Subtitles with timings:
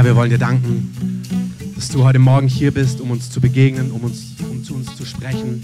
[0.00, 1.22] Herr, wir wollen dir danken,
[1.74, 4.96] dass du heute Morgen hier bist, um uns zu begegnen, um, uns, um zu uns
[4.96, 5.62] zu sprechen,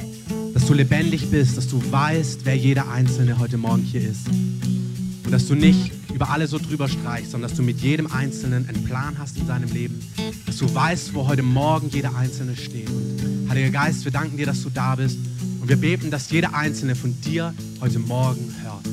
[0.53, 4.29] dass du lebendig bist, dass du weißt, wer jeder Einzelne heute Morgen hier ist.
[4.29, 8.69] Und dass du nicht über alle so drüber streichst, sondern dass du mit jedem Einzelnen
[8.69, 10.03] einen Plan hast in seinem Leben,
[10.45, 12.91] dass du weißt, wo heute Morgen jeder Einzelne steht.
[12.91, 15.19] Und Heiliger Geist, wir danken dir, dass du da bist
[15.63, 18.85] und wir beten, dass jeder Einzelne von dir heute Morgen hört,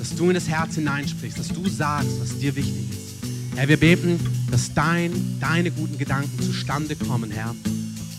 [0.00, 3.07] dass du in das Herz hineinsprichst, dass du sagst, was dir wichtig ist.
[3.58, 4.20] Herr, wir beten,
[4.52, 7.56] dass dein, deine guten Gedanken zustande kommen, Herr.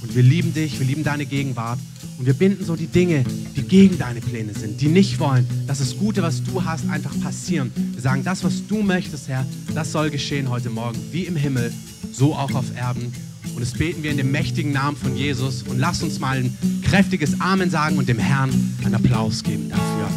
[0.02, 1.80] Und wir lieben dich, wir lieben deine Gegenwart.
[2.18, 3.24] Und wir binden so die Dinge,
[3.56, 7.18] die gegen deine Pläne sind, die nicht wollen, dass das Gute, was du hast, einfach
[7.22, 7.72] passieren.
[7.94, 11.72] Wir sagen, das, was du möchtest, Herr, das soll geschehen heute Morgen, wie im Himmel,
[12.12, 13.14] so auch auf Erden.
[13.56, 15.64] Und das beten wir in dem mächtigen Namen von Jesus.
[15.64, 20.10] Und lass uns mal ein kräftiges Amen sagen und dem Herrn einen Applaus geben dafür.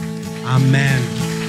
[0.48, 1.42] Amen.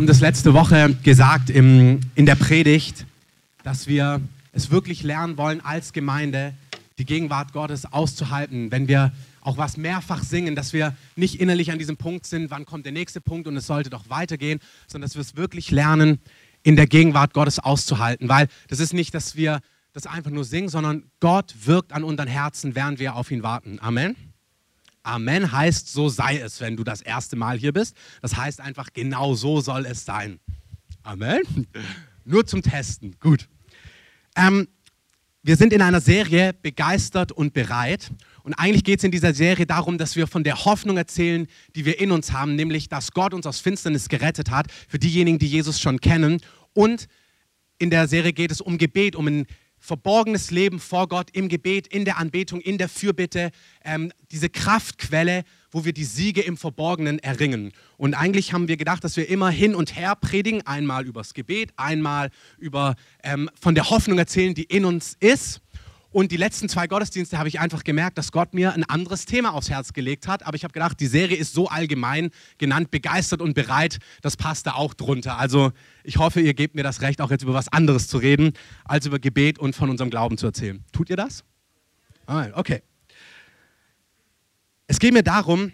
[0.00, 3.04] Haben das letzte Woche gesagt im, in der Predigt,
[3.64, 6.54] dass wir es wirklich lernen wollen, als Gemeinde
[6.96, 8.72] die Gegenwart Gottes auszuhalten.
[8.72, 12.64] Wenn wir auch was mehrfach singen, dass wir nicht innerlich an diesem Punkt sind, wann
[12.64, 16.18] kommt der nächste Punkt und es sollte doch weitergehen, sondern dass wir es wirklich lernen,
[16.62, 18.26] in der Gegenwart Gottes auszuhalten.
[18.30, 19.60] Weil das ist nicht, dass wir
[19.92, 23.78] das einfach nur singen, sondern Gott wirkt an unseren Herzen, während wir auf ihn warten.
[23.82, 24.16] Amen.
[25.02, 27.96] Amen heißt, so sei es, wenn du das erste Mal hier bist.
[28.20, 30.40] Das heißt einfach, genau so soll es sein.
[31.02, 31.40] Amen.
[32.24, 33.16] Nur zum Testen.
[33.18, 33.48] Gut.
[34.36, 34.68] Ähm,
[35.42, 38.10] wir sind in einer Serie begeistert und bereit.
[38.42, 41.86] Und eigentlich geht es in dieser Serie darum, dass wir von der Hoffnung erzählen, die
[41.86, 45.46] wir in uns haben, nämlich, dass Gott uns aus Finsternis gerettet hat, für diejenigen, die
[45.46, 46.42] Jesus schon kennen.
[46.74, 47.06] Und
[47.78, 49.46] in der Serie geht es um Gebet, um ein
[49.80, 53.50] verborgenes Leben vor Gott im Gebet, in der Anbetung, in der Fürbitte,
[53.84, 57.72] ähm, diese Kraftquelle, wo wir die Siege im Verborgenen erringen.
[57.96, 61.72] Und eigentlich haben wir gedacht, dass wir immer hin und her predigen, einmal übers Gebet,
[61.76, 65.60] einmal über ähm, von der Hoffnung erzählen, die in uns ist.
[66.12, 69.54] Und die letzten zwei Gottesdienste habe ich einfach gemerkt, dass Gott mir ein anderes Thema
[69.54, 70.44] aufs Herz gelegt hat.
[70.44, 74.66] Aber ich habe gedacht, die Serie ist so allgemein genannt, begeistert und bereit, das passt
[74.66, 75.38] da auch drunter.
[75.38, 75.72] Also
[76.02, 78.54] ich hoffe, ihr gebt mir das Recht, auch jetzt über was anderes zu reden,
[78.84, 80.84] als über Gebet und von unserem Glauben zu erzählen.
[80.92, 81.44] Tut ihr das?
[82.26, 82.82] Okay.
[84.88, 85.70] Es geht mir darum,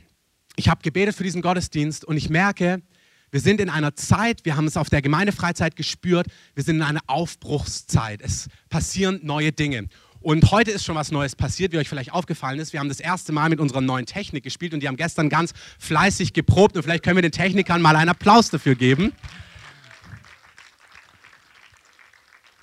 [0.57, 2.83] ich habe gebetet für diesen Gottesdienst und ich merke,
[3.31, 6.83] wir sind in einer Zeit, wir haben es auf der Gemeindefreizeit gespürt, wir sind in
[6.83, 8.21] einer Aufbruchszeit.
[8.23, 9.89] Es passieren neue Dinge.
[10.27, 12.73] Und heute ist schon was Neues passiert, wie euch vielleicht aufgefallen ist.
[12.73, 15.53] Wir haben das erste Mal mit unserer neuen Technik gespielt und die haben gestern ganz
[15.79, 19.13] fleißig geprobt und vielleicht können wir den Technikern mal einen Applaus dafür geben.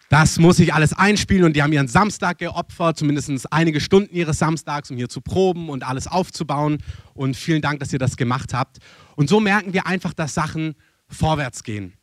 [0.09, 4.39] Das muss ich alles einspielen und die haben ihren Samstag geopfert, zumindest einige Stunden ihres
[4.39, 6.79] Samstags, um hier zu proben und alles aufzubauen.
[7.13, 8.79] Und vielen Dank, dass ihr das gemacht habt.
[9.15, 10.75] Und so merken wir einfach, dass Sachen
[11.07, 11.93] vorwärts gehen.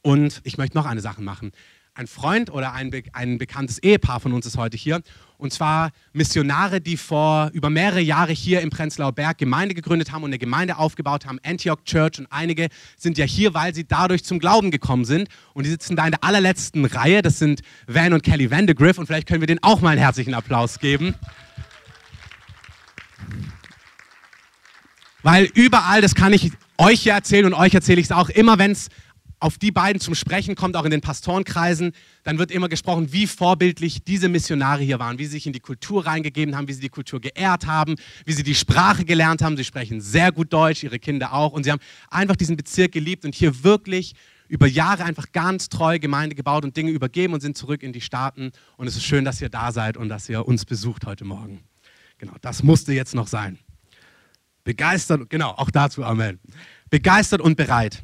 [0.00, 1.52] Und ich möchte noch eine Sache machen
[1.96, 5.00] ein Freund oder ein, ein bekanntes Ehepaar von uns ist heute hier.
[5.38, 10.22] Und zwar Missionare, die vor über mehrere Jahre hier im Prenzlauer Berg Gemeinde gegründet haben
[10.22, 12.18] und eine Gemeinde aufgebaut haben, Antioch Church.
[12.18, 12.68] Und einige
[12.98, 15.28] sind ja hier, weil sie dadurch zum Glauben gekommen sind.
[15.54, 17.22] Und die sitzen da in der allerletzten Reihe.
[17.22, 18.98] Das sind Van und Kelly Vandegrift.
[18.98, 21.14] Und vielleicht können wir denen auch mal einen herzlichen Applaus geben.
[25.22, 28.58] Weil überall, das kann ich euch ja erzählen und euch erzähle ich es auch, immer
[28.58, 28.88] wenn es
[29.38, 31.92] auf die beiden zum Sprechen kommt, auch in den Pastorenkreisen,
[32.22, 35.60] dann wird immer gesprochen, wie vorbildlich diese Missionare hier waren, wie sie sich in die
[35.60, 39.56] Kultur reingegeben haben, wie sie die Kultur geehrt haben, wie sie die Sprache gelernt haben.
[39.56, 41.52] Sie sprechen sehr gut Deutsch, ihre Kinder auch.
[41.52, 44.14] Und sie haben einfach diesen Bezirk geliebt und hier wirklich
[44.48, 48.00] über Jahre einfach ganz treu Gemeinde gebaut und Dinge übergeben und sind zurück in die
[48.00, 48.52] Staaten.
[48.76, 51.60] Und es ist schön, dass ihr da seid und dass ihr uns besucht heute Morgen.
[52.18, 53.58] Genau, das musste jetzt noch sein.
[54.64, 56.40] Begeistert, genau, auch dazu Amen.
[56.90, 58.02] Begeistert und bereit.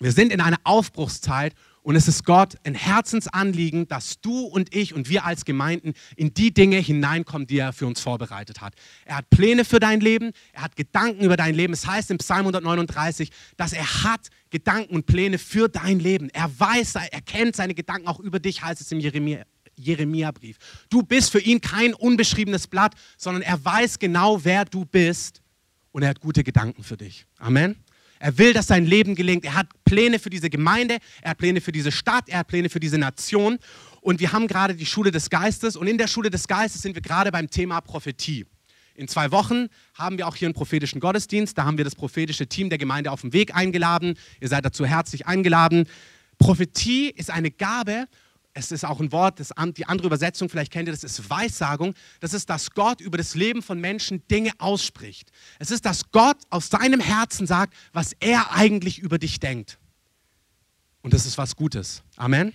[0.00, 4.94] Wir sind in einer Aufbruchszeit und es ist Gott ein Herzensanliegen, dass du und ich
[4.94, 8.74] und wir als Gemeinden in die Dinge hineinkommen, die er für uns vorbereitet hat.
[9.04, 11.72] Er hat Pläne für dein Leben, er hat Gedanken über dein Leben.
[11.74, 16.30] Es heißt im Psalm 139, dass er hat Gedanken und Pläne für dein Leben.
[16.30, 19.44] Er weiß, er kennt seine Gedanken auch über dich, heißt es im Jeremia.
[19.76, 20.56] Jeremia-Brief.
[20.88, 25.42] Du bist für ihn kein unbeschriebenes Blatt, sondern er weiß genau, wer du bist
[25.90, 27.26] und er hat gute Gedanken für dich.
[27.38, 27.83] Amen.
[28.24, 29.44] Er will, dass sein Leben gelingt.
[29.44, 32.70] Er hat Pläne für diese Gemeinde, er hat Pläne für diese Stadt, er hat Pläne
[32.70, 33.58] für diese Nation.
[34.00, 36.94] Und wir haben gerade die Schule des Geistes und in der Schule des Geistes sind
[36.94, 38.46] wir gerade beim Thema Prophetie.
[38.94, 41.58] In zwei Wochen haben wir auch hier einen prophetischen Gottesdienst.
[41.58, 44.16] Da haben wir das prophetische Team der Gemeinde auf dem Weg eingeladen.
[44.40, 45.86] Ihr seid dazu herzlich eingeladen.
[46.38, 48.06] Prophetie ist eine Gabe,
[48.54, 51.92] es ist auch ein Wort, das, die andere Übersetzung, vielleicht kennt ihr das, ist Weissagung.
[52.20, 55.32] Das ist, dass Gott über das Leben von Menschen Dinge ausspricht.
[55.58, 59.78] Es ist, dass Gott aus seinem Herzen sagt, was er eigentlich über dich denkt.
[61.02, 62.02] Und das ist was Gutes.
[62.16, 62.52] Amen.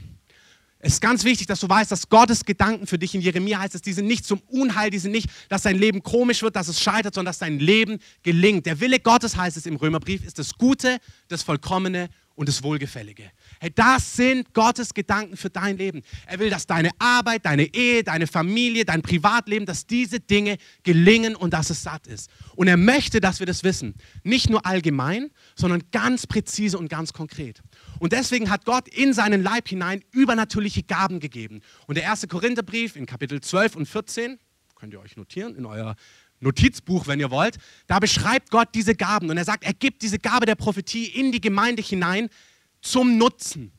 [0.81, 3.75] Es ist ganz wichtig, dass du weißt, dass Gottes Gedanken für dich in Jeremia heißt
[3.75, 6.69] es, die sind nicht zum Unheil, die sind nicht, dass dein Leben komisch wird, dass
[6.69, 8.65] es scheitert, sondern dass dein Leben gelingt.
[8.65, 13.31] Der Wille Gottes heißt es im Römerbrief, ist das Gute, das Vollkommene und das Wohlgefällige.
[13.59, 16.03] Hey, das sind Gottes Gedanken für dein Leben.
[16.25, 21.35] Er will, dass deine Arbeit, deine Ehe, deine Familie, dein Privatleben, dass diese Dinge gelingen
[21.35, 22.29] und dass es satt ist.
[22.55, 23.93] Und er möchte, dass wir das wissen.
[24.23, 27.61] Nicht nur allgemein, sondern ganz präzise und ganz konkret.
[27.99, 31.59] Und deswegen hat Gott in seinen Leib hinein übernatürliche Gaben gegeben.
[31.87, 34.39] Und der erste Korintherbrief in Kapitel 12 und 14,
[34.75, 35.97] könnt ihr euch notieren in euer
[36.39, 37.57] Notizbuch, wenn ihr wollt,
[37.87, 41.31] da beschreibt Gott diese Gaben und er sagt, er gibt diese Gabe der Prophetie in
[41.31, 42.29] die Gemeinde hinein
[42.81, 43.71] zum Nutzen.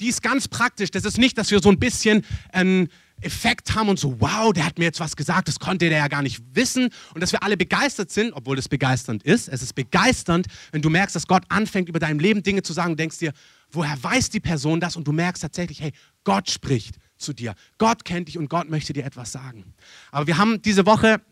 [0.00, 0.90] Die ist ganz praktisch.
[0.90, 2.88] Das ist nicht, dass wir so ein bisschen einen
[3.22, 6.08] Effekt haben und so, wow, der hat mir jetzt was gesagt, das konnte der ja
[6.08, 9.48] gar nicht wissen und dass wir alle begeistert sind, obwohl das begeisternd ist.
[9.48, 12.90] Es ist begeisternd, wenn du merkst, dass Gott anfängt, über dein Leben Dinge zu sagen
[12.90, 13.32] und denkst dir,
[13.70, 14.96] woher weiß die Person das?
[14.96, 15.92] Und du merkst tatsächlich, hey,
[16.24, 17.54] Gott spricht zu dir.
[17.78, 19.64] Gott kennt dich und Gott möchte dir etwas sagen.
[20.10, 21.22] Aber wir haben diese Woche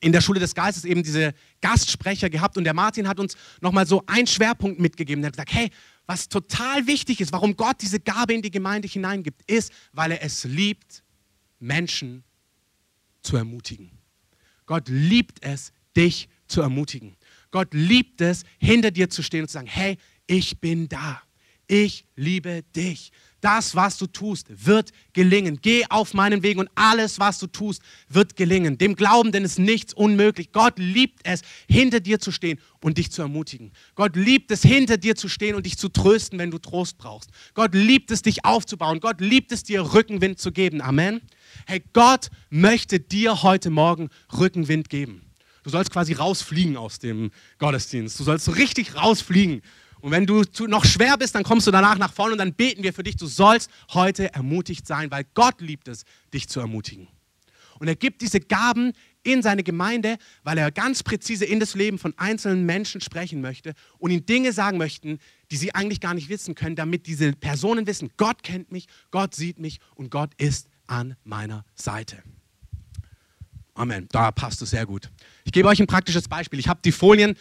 [0.00, 3.86] in der Schule des Geistes eben diese Gastsprecher gehabt und der Martin hat uns nochmal
[3.86, 5.24] so einen Schwerpunkt mitgegeben.
[5.24, 5.70] Er hat gesagt, hey,
[6.06, 10.22] was total wichtig ist, warum Gott diese Gabe in die Gemeinde hineingibt, ist, weil er
[10.22, 11.02] es liebt,
[11.58, 12.22] Menschen
[13.22, 13.90] zu ermutigen.
[14.66, 17.16] Gott liebt es, dich zu ermutigen.
[17.50, 19.96] Gott liebt es, hinter dir zu stehen und zu sagen, hey,
[20.26, 21.22] ich bin da.
[21.66, 23.10] Ich liebe dich.
[23.46, 25.60] Das, was du tust, wird gelingen.
[25.62, 28.76] Geh auf meinen Weg und alles, was du tust, wird gelingen.
[28.76, 30.50] Dem Glauben, denn ist nichts unmöglich.
[30.50, 33.70] Gott liebt es, hinter dir zu stehen und dich zu ermutigen.
[33.94, 37.30] Gott liebt es, hinter dir zu stehen und dich zu trösten, wenn du Trost brauchst.
[37.54, 38.98] Gott liebt es, dich aufzubauen.
[38.98, 40.80] Gott liebt es, dir Rückenwind zu geben.
[40.80, 41.20] Amen.
[41.66, 45.22] Hey, Gott möchte dir heute Morgen Rückenwind geben.
[45.62, 48.18] Du sollst quasi rausfliegen aus dem Gottesdienst.
[48.18, 49.62] Du sollst so richtig rausfliegen
[50.06, 52.84] und wenn du noch schwer bist, dann kommst du danach nach vorne und dann beten
[52.84, 53.16] wir für dich.
[53.16, 57.08] Du sollst heute ermutigt sein, weil Gott liebt es, dich zu ermutigen.
[57.80, 58.92] Und er gibt diese Gaben
[59.24, 63.74] in seine Gemeinde, weil er ganz präzise in das Leben von einzelnen Menschen sprechen möchte
[63.98, 65.18] und ihnen Dinge sagen möchten,
[65.50, 69.34] die sie eigentlich gar nicht wissen können, damit diese Personen wissen, Gott kennt mich, Gott
[69.34, 72.22] sieht mich und Gott ist an meiner Seite.
[73.74, 74.06] Amen.
[74.12, 75.10] Da passt es sehr gut.
[75.42, 76.60] Ich gebe euch ein praktisches Beispiel.
[76.60, 77.36] Ich habe die Folien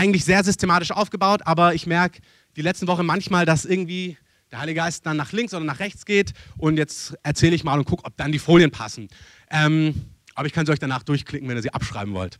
[0.00, 2.22] eigentlich sehr systematisch aufgebaut, aber ich merke
[2.56, 4.16] die letzten Wochen manchmal, dass irgendwie
[4.50, 7.78] der Heilige Geist dann nach links oder nach rechts geht und jetzt erzähle ich mal
[7.78, 9.08] und gucke, ob dann die Folien passen.
[9.50, 12.38] Ähm, aber ich kann sie euch danach durchklicken, wenn ihr sie abschreiben wollt.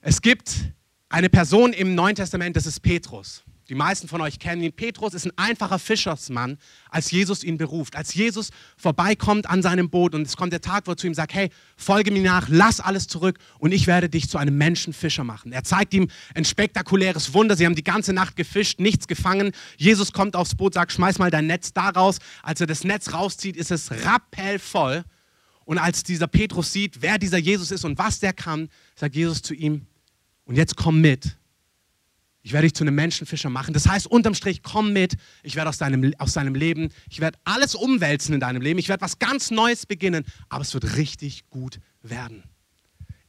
[0.00, 0.54] Es gibt
[1.08, 3.42] eine Person im Neuen Testament, das ist Petrus.
[3.72, 4.74] Die meisten von euch kennen ihn.
[4.74, 6.58] Petrus ist ein einfacher Fischersmann,
[6.90, 7.96] als Jesus ihn beruft.
[7.96, 11.14] Als Jesus vorbeikommt an seinem Boot und es kommt der Tag, wo er zu ihm
[11.14, 11.48] sagt, hey,
[11.78, 15.52] folge mir nach, lass alles zurück und ich werde dich zu einem Menschenfischer machen.
[15.52, 17.56] Er zeigt ihm ein spektakuläres Wunder.
[17.56, 19.52] Sie haben die ganze Nacht gefischt, nichts gefangen.
[19.78, 22.18] Jesus kommt aufs Boot, sagt, schmeiß mal dein Netz da raus.
[22.42, 25.02] Als er das Netz rauszieht, ist es rappellvoll.
[25.64, 29.40] Und als dieser Petrus sieht, wer dieser Jesus ist und was der kann, sagt Jesus
[29.40, 29.86] zu ihm,
[30.44, 31.38] und jetzt komm mit
[32.42, 33.72] ich werde dich zu einem Menschenfischer machen.
[33.72, 35.16] Das heißt, unterm Strich, komm mit.
[35.42, 38.78] Ich werde aus deinem, aus deinem Leben, ich werde alles umwälzen in deinem Leben.
[38.78, 42.42] Ich werde was ganz Neues beginnen, aber es wird richtig gut werden.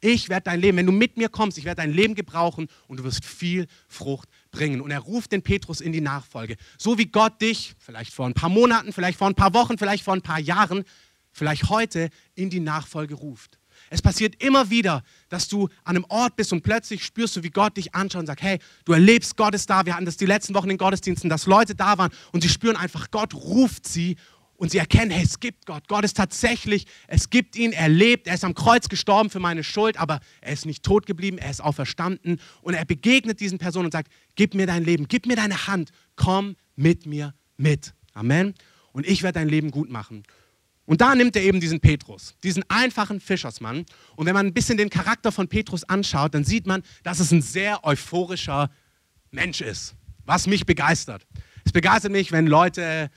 [0.01, 2.97] Ich werde dein Leben, wenn du mit mir kommst, ich werde dein Leben gebrauchen und
[2.97, 4.81] du wirst viel Frucht bringen.
[4.81, 6.57] Und er ruft den Petrus in die Nachfolge.
[6.77, 10.03] So wie Gott dich, vielleicht vor ein paar Monaten, vielleicht vor ein paar Wochen, vielleicht
[10.03, 10.83] vor ein paar Jahren,
[11.31, 13.59] vielleicht heute in die Nachfolge ruft.
[13.93, 17.51] Es passiert immer wieder, dass du an einem Ort bist und plötzlich spürst du, wie
[17.51, 19.85] Gott dich anschaut und sagt, hey, du erlebst, Gott ist da.
[19.85, 22.75] Wir hatten das die letzten Wochen in Gottesdiensten, dass Leute da waren und sie spüren
[22.75, 24.15] einfach, Gott ruft sie
[24.55, 25.87] und sie erkennen, hey, es gibt Gott.
[25.87, 29.63] Gott ist tatsächlich, es gibt ihn, er lebt, er ist am Kreuz gestorben für meine
[29.63, 33.85] Schuld, aber er ist nicht tot geblieben, er ist auferstanden und er begegnet diesen Personen
[33.85, 37.93] und sagt, gib mir dein Leben, gib mir deine Hand, komm mit mir mit.
[38.15, 38.55] Amen.
[38.91, 40.23] Und ich werde dein Leben gut machen.
[40.85, 43.85] Und da nimmt er eben diesen Petrus, diesen einfachen Fischersmann.
[44.15, 47.31] Und wenn man ein bisschen den Charakter von Petrus anschaut, dann sieht man, dass es
[47.31, 48.69] ein sehr euphorischer
[49.31, 51.25] Mensch ist, was mich begeistert.
[51.63, 53.09] Es begeistert mich, wenn Leute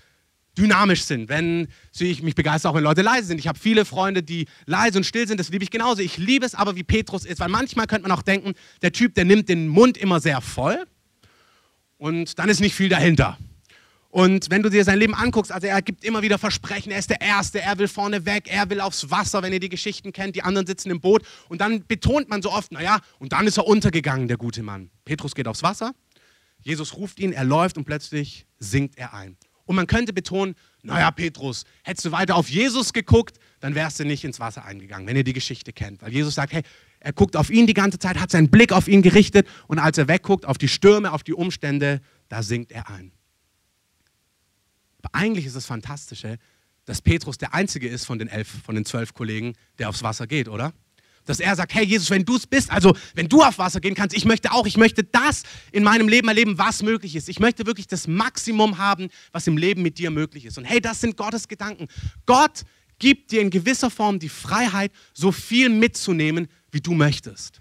[0.57, 1.69] dynamisch sind, wenn
[1.99, 3.39] ich mich begeistert auch, wenn Leute leise sind.
[3.39, 6.01] Ich habe viele Freunde, die leise und still sind, das liebe ich genauso.
[6.01, 9.15] Ich liebe es aber, wie Petrus ist, weil manchmal könnte man auch denken, der Typ,
[9.15, 10.87] der nimmt den Mund immer sehr voll
[11.99, 13.37] und dann ist nicht viel dahinter.
[14.11, 17.11] Und wenn du dir sein Leben anguckst, also er gibt immer wieder Versprechen, er ist
[17.11, 20.37] der Erste, er will vorne weg, er will aufs Wasser, wenn ihr die Geschichten kennt,
[20.37, 21.23] die anderen sitzen im Boot.
[21.49, 24.91] Und dann betont man so oft, naja, und dann ist er untergegangen, der gute Mann.
[25.05, 25.93] Petrus geht aufs Wasser,
[26.61, 29.37] Jesus ruft ihn, er läuft und plötzlich sinkt er ein.
[29.67, 34.05] Und man könnte betonen, naja, Petrus, hättest du weiter auf Jesus geguckt, dann wärst du
[34.05, 36.03] nicht ins Wasser eingegangen, wenn ihr die Geschichte kennt.
[36.03, 36.63] Weil Jesus sagt, hey,
[37.01, 39.99] er guckt auf ihn die ganze Zeit, hat seinen Blick auf ihn gerichtet und als
[39.99, 43.13] er wegguckt, auf die Stürme, auf die Umstände, da sinkt er ein.
[45.13, 46.39] Eigentlich ist das Fantastische,
[46.85, 50.27] dass Petrus der Einzige ist von den elf, von den zwölf Kollegen, der aufs Wasser
[50.27, 50.73] geht, oder?
[51.25, 53.97] Dass er sagt, hey Jesus, wenn du es bist, also wenn du auf Wasser gehen
[53.97, 57.29] kannst, ich möchte auch, ich möchte das in meinem Leben erleben, was möglich ist.
[57.29, 60.57] Ich möchte wirklich das Maximum haben, was im Leben mit dir möglich ist.
[60.57, 61.89] Und hey, das sind Gottes Gedanken.
[62.27, 62.63] Gott
[63.01, 67.61] gibt dir in gewisser Form die Freiheit, so viel mitzunehmen, wie du möchtest.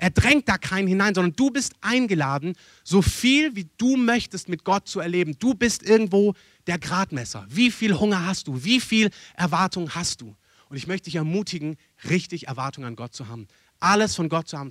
[0.00, 4.62] Er drängt da keinen hinein, sondern du bist eingeladen, so viel wie du möchtest mit
[4.62, 5.36] Gott zu erleben.
[5.40, 6.34] Du bist irgendwo
[6.68, 7.44] der Gradmesser.
[7.48, 8.62] Wie viel Hunger hast du?
[8.62, 10.36] Wie viel Erwartung hast du?
[10.68, 11.76] Und ich möchte dich ermutigen,
[12.08, 13.48] richtig Erwartung an Gott zu haben.
[13.80, 14.70] Alles von Gott zu haben,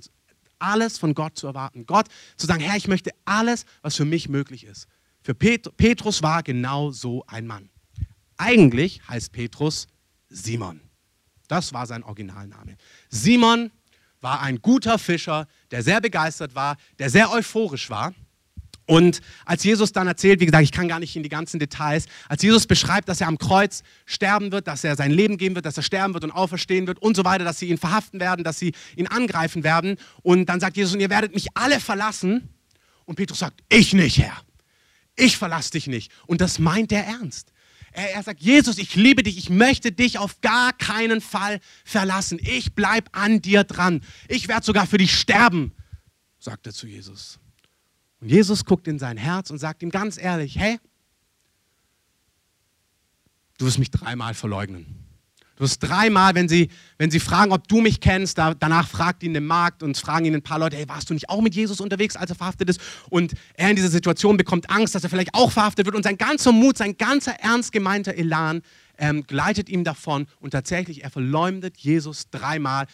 [0.58, 1.84] alles von Gott zu erwarten.
[1.84, 2.06] Gott
[2.38, 4.86] zu sagen, Herr, ich möchte alles, was für mich möglich ist.
[5.20, 7.68] Für Pet Petrus war genau so ein Mann.
[8.38, 9.88] Eigentlich heißt Petrus
[10.30, 10.80] Simon.
[11.48, 12.76] Das war sein Originalname.
[13.10, 13.70] Simon
[14.20, 18.14] war ein guter Fischer, der sehr begeistert war, der sehr euphorisch war.
[18.88, 22.06] Und als Jesus dann erzählt, wie gesagt, ich kann gar nicht in die ganzen Details,
[22.26, 25.66] als Jesus beschreibt, dass er am Kreuz sterben wird, dass er sein Leben geben wird,
[25.66, 28.44] dass er sterben wird und auferstehen wird und so weiter, dass sie ihn verhaften werden,
[28.44, 29.98] dass sie ihn angreifen werden.
[30.22, 32.48] Und dann sagt Jesus, und ihr werdet mich alle verlassen.
[33.04, 34.38] Und Petrus sagt, ich nicht, Herr.
[35.16, 36.10] Ich verlasse dich nicht.
[36.26, 37.52] Und das meint er ernst.
[37.92, 42.38] Er, er sagt, Jesus, ich liebe dich, ich möchte dich auf gar keinen Fall verlassen.
[42.42, 44.02] Ich bleibe an dir dran.
[44.28, 45.72] Ich werde sogar für dich sterben,
[46.38, 47.38] sagt er zu Jesus.
[48.20, 50.78] Und Jesus guckt in sein Herz und sagt ihm ganz ehrlich, hey,
[53.58, 55.07] du wirst mich dreimal verleugnen.
[55.58, 59.24] Du wirst dreimal, wenn sie, wenn sie fragen, ob du mich kennst, da, danach fragt
[59.24, 61.52] ihn den Markt und fragen ihn ein paar Leute, hey, warst du nicht auch mit
[61.52, 62.80] Jesus unterwegs, als er verhaftet ist?
[63.10, 66.16] Und er in dieser Situation bekommt Angst, dass er vielleicht auch verhaftet wird und sein
[66.16, 68.62] ganzer Mut, sein ganzer ernst gemeinter Elan
[68.98, 72.86] ähm, gleitet ihm davon und tatsächlich, er verleumdet Jesus dreimal.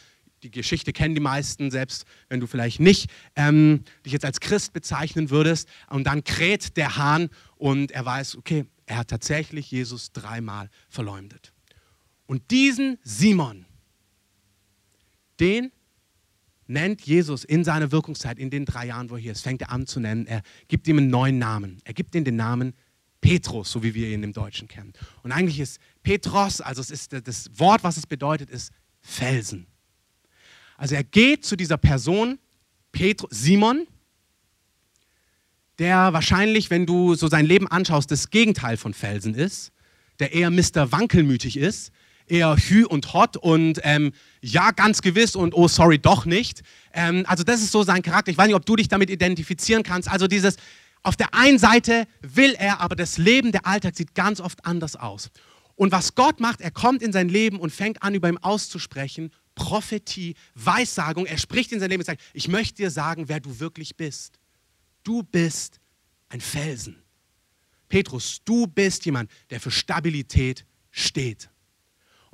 [0.42, 4.72] Die Geschichte kennen die meisten, selbst wenn du vielleicht nicht ähm, dich jetzt als Christ
[4.72, 5.68] bezeichnen würdest.
[5.90, 11.53] Und dann kräht der Hahn und er weiß, okay, er hat tatsächlich Jesus dreimal verleumdet.
[12.26, 13.66] Und diesen Simon,
[15.40, 15.72] den
[16.66, 19.70] nennt Jesus in seiner Wirkungszeit, in den drei Jahren, wo er hier ist, fängt er
[19.70, 20.26] an zu nennen.
[20.26, 21.80] Er gibt ihm einen neuen Namen.
[21.84, 22.74] Er gibt ihm den Namen
[23.20, 24.92] Petrus, so wie wir ihn im Deutschen kennen.
[25.22, 29.66] Und eigentlich ist Petros, also es ist das Wort, was es bedeutet, ist Felsen.
[30.76, 32.38] Also er geht zu dieser Person,
[32.92, 33.86] Petru, Simon,
[35.78, 39.72] der wahrscheinlich, wenn du so sein Leben anschaust, das Gegenteil von Felsen ist,
[40.18, 40.92] der eher Mr.
[40.92, 41.92] Wankelmütig ist,
[42.26, 46.62] eher hü und hot und ähm, ja, ganz gewiss und oh, sorry, doch nicht.
[46.92, 48.30] Ähm, also das ist so sein Charakter.
[48.30, 50.08] Ich weiß nicht, ob du dich damit identifizieren kannst.
[50.08, 50.56] Also dieses,
[51.02, 54.96] auf der einen Seite will er, aber das Leben, der Alltag sieht ganz oft anders
[54.96, 55.30] aus.
[55.76, 59.30] Und was Gott macht, er kommt in sein Leben und fängt an, über ihm auszusprechen,
[59.54, 61.26] Prophetie, Weissagung.
[61.26, 64.38] Er spricht in sein Leben und sagt, ich möchte dir sagen, wer du wirklich bist.
[65.02, 65.80] Du bist
[66.28, 66.96] ein Felsen.
[67.88, 71.50] Petrus, du bist jemand, der für Stabilität steht.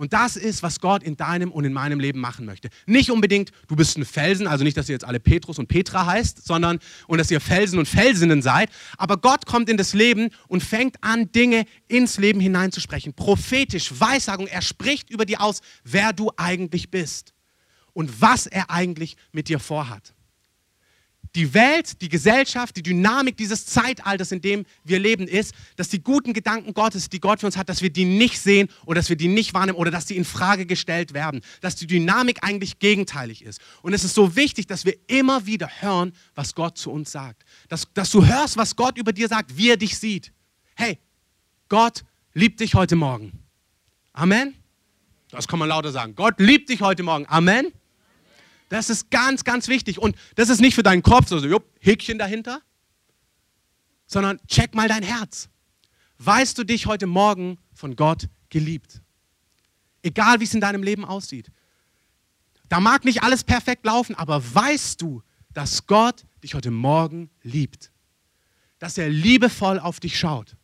[0.00, 2.70] Und das ist, was Gott in deinem und in meinem Leben machen möchte.
[2.86, 6.06] Nicht unbedingt, du bist ein Felsen, also nicht, dass ihr jetzt alle Petrus und Petra
[6.06, 8.70] heißt, sondern und dass ihr Felsen und Felsinnen seid.
[8.96, 13.12] Aber Gott kommt in das Leben und fängt an, Dinge ins Leben hineinzusprechen.
[13.12, 17.34] Prophetisch, Weissagung, er spricht über dir aus, wer du eigentlich bist
[17.92, 20.14] und was er eigentlich mit dir vorhat
[21.34, 26.02] die Welt, die Gesellschaft, die Dynamik dieses Zeitalters, in dem wir leben, ist, dass die
[26.02, 29.08] guten Gedanken Gottes, die Gott für uns hat, dass wir die nicht sehen oder dass
[29.08, 31.40] wir die nicht wahrnehmen oder dass die in Frage gestellt werden.
[31.60, 33.60] Dass die Dynamik eigentlich gegenteilig ist.
[33.82, 37.44] Und es ist so wichtig, dass wir immer wieder hören, was Gott zu uns sagt.
[37.68, 40.32] Dass, dass du hörst, was Gott über dir sagt, wie er dich sieht.
[40.74, 40.98] Hey,
[41.68, 43.32] Gott liebt dich heute Morgen.
[44.12, 44.54] Amen.
[45.30, 46.16] Das kann man lauter sagen.
[46.16, 47.26] Gott liebt dich heute Morgen.
[47.28, 47.72] Amen.
[48.70, 49.98] Das ist ganz, ganz wichtig.
[49.98, 52.62] Und das ist nicht für deinen Kopf, so, jupp, Häkchen dahinter,
[54.06, 55.50] sondern check mal dein Herz.
[56.18, 59.02] Weißt du dich heute Morgen von Gott geliebt?
[60.02, 61.50] Egal, wie es in deinem Leben aussieht.
[62.68, 65.22] Da mag nicht alles perfekt laufen, aber weißt du,
[65.52, 67.90] dass Gott dich heute Morgen liebt?
[68.78, 70.56] Dass er liebevoll auf dich schaut?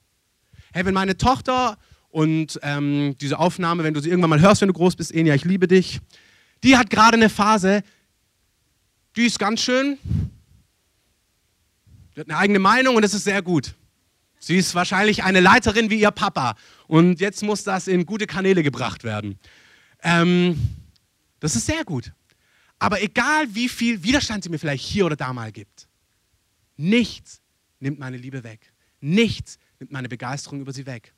[0.73, 1.77] Hey, wenn meine Tochter
[2.11, 5.35] und ähm, diese Aufnahme, wenn du sie irgendwann mal hörst, wenn du groß bist, Enya,
[5.35, 6.01] ich liebe dich,
[6.63, 7.83] die hat gerade eine Phase,
[9.16, 9.99] die ist ganz schön,
[12.14, 13.75] die hat eine eigene Meinung und das ist sehr gut.
[14.38, 16.56] Sie ist wahrscheinlich eine Leiterin wie ihr Papa
[16.87, 19.38] und jetzt muss das in gute Kanäle gebracht werden.
[20.02, 20.76] Ähm,
[21.40, 22.12] das ist sehr gut.
[22.78, 25.88] Aber egal wie viel Widerstand sie mir vielleicht hier oder da mal gibt,
[26.76, 27.40] nichts
[27.80, 28.73] nimmt meine Liebe weg.
[29.00, 31.14] Nichts nimmt meine Begeisterung über sie weg.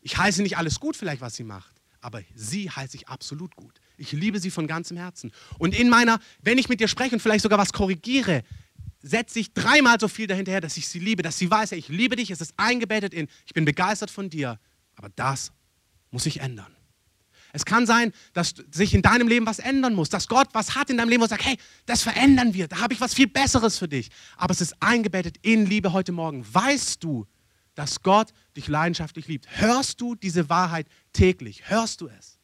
[0.00, 3.80] Ich heiße nicht alles gut vielleicht, was sie macht, aber sie heiße ich absolut gut.
[3.96, 5.32] Ich liebe sie von ganzem Herzen.
[5.58, 8.42] Und in meiner, wenn ich mit dir spreche und vielleicht sogar was korrigiere,
[9.02, 12.16] setze ich dreimal so viel dahinterher, dass ich sie liebe, dass sie weiß, ich liebe
[12.16, 14.58] dich, es ist eingebettet in, ich bin begeistert von dir,
[14.96, 15.52] aber das
[16.10, 16.76] muss sich ändern.
[17.52, 20.90] Es kann sein, dass sich in deinem Leben was ändern muss, dass Gott was hat
[20.90, 23.78] in deinem Leben und sagt, hey, das verändern wir, da habe ich was viel Besseres
[23.78, 24.10] für dich.
[24.36, 26.44] Aber es ist eingebettet in Liebe heute Morgen.
[26.52, 27.26] Weißt du,
[27.74, 29.46] dass Gott dich leidenschaftlich liebt?
[29.58, 31.70] Hörst du diese Wahrheit täglich?
[31.70, 32.38] Hörst du es?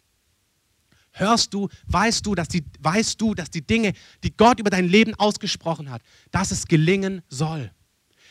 [1.12, 3.92] Hörst du, weißt du, dass die, weißt du, dass die Dinge,
[4.24, 7.70] die Gott über dein Leben ausgesprochen hat, dass es gelingen soll?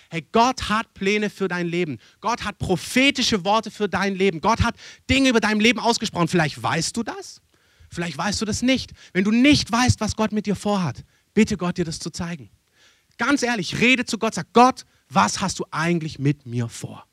[0.10, 1.98] Hey, Gott hat Pläne für dein Leben.
[2.20, 4.42] Gott hat prophetische Worte für dein Leben.
[4.42, 4.76] Gott hat
[5.10, 6.28] Dinge über dein Leben ausgesprochen.
[6.28, 7.42] Vielleicht weißt du das,
[7.90, 8.92] vielleicht weißt du das nicht.
[9.14, 12.50] Wenn du nicht weißt, was Gott mit dir vorhat, bitte Gott dir das zu zeigen.
[13.18, 17.06] Ganz ehrlich, rede zu Gott, sag Gott, was hast du eigentlich mit mir vor?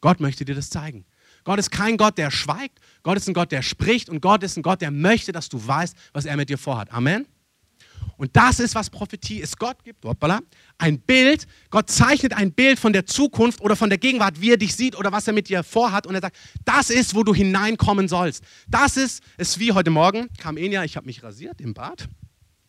[0.00, 1.04] Gott möchte dir das zeigen.
[1.48, 2.78] Gott ist kein Gott, der schweigt.
[3.02, 4.10] Gott ist ein Gott, der spricht.
[4.10, 6.92] Und Gott ist ein Gott, der möchte, dass du weißt, was er mit dir vorhat.
[6.92, 7.24] Amen.
[8.18, 9.58] Und das ist, was Prophetie ist.
[9.58, 10.40] Gott gibt hoppala,
[10.76, 11.46] ein Bild.
[11.70, 14.94] Gott zeichnet ein Bild von der Zukunft oder von der Gegenwart, wie er dich sieht
[14.94, 16.06] oder was er mit dir vorhat.
[16.06, 16.36] Und er sagt,
[16.66, 18.44] das ist, wo du hineinkommen sollst.
[18.68, 22.10] Das ist es wie heute Morgen kam Enya, ich habe mich rasiert im Bad.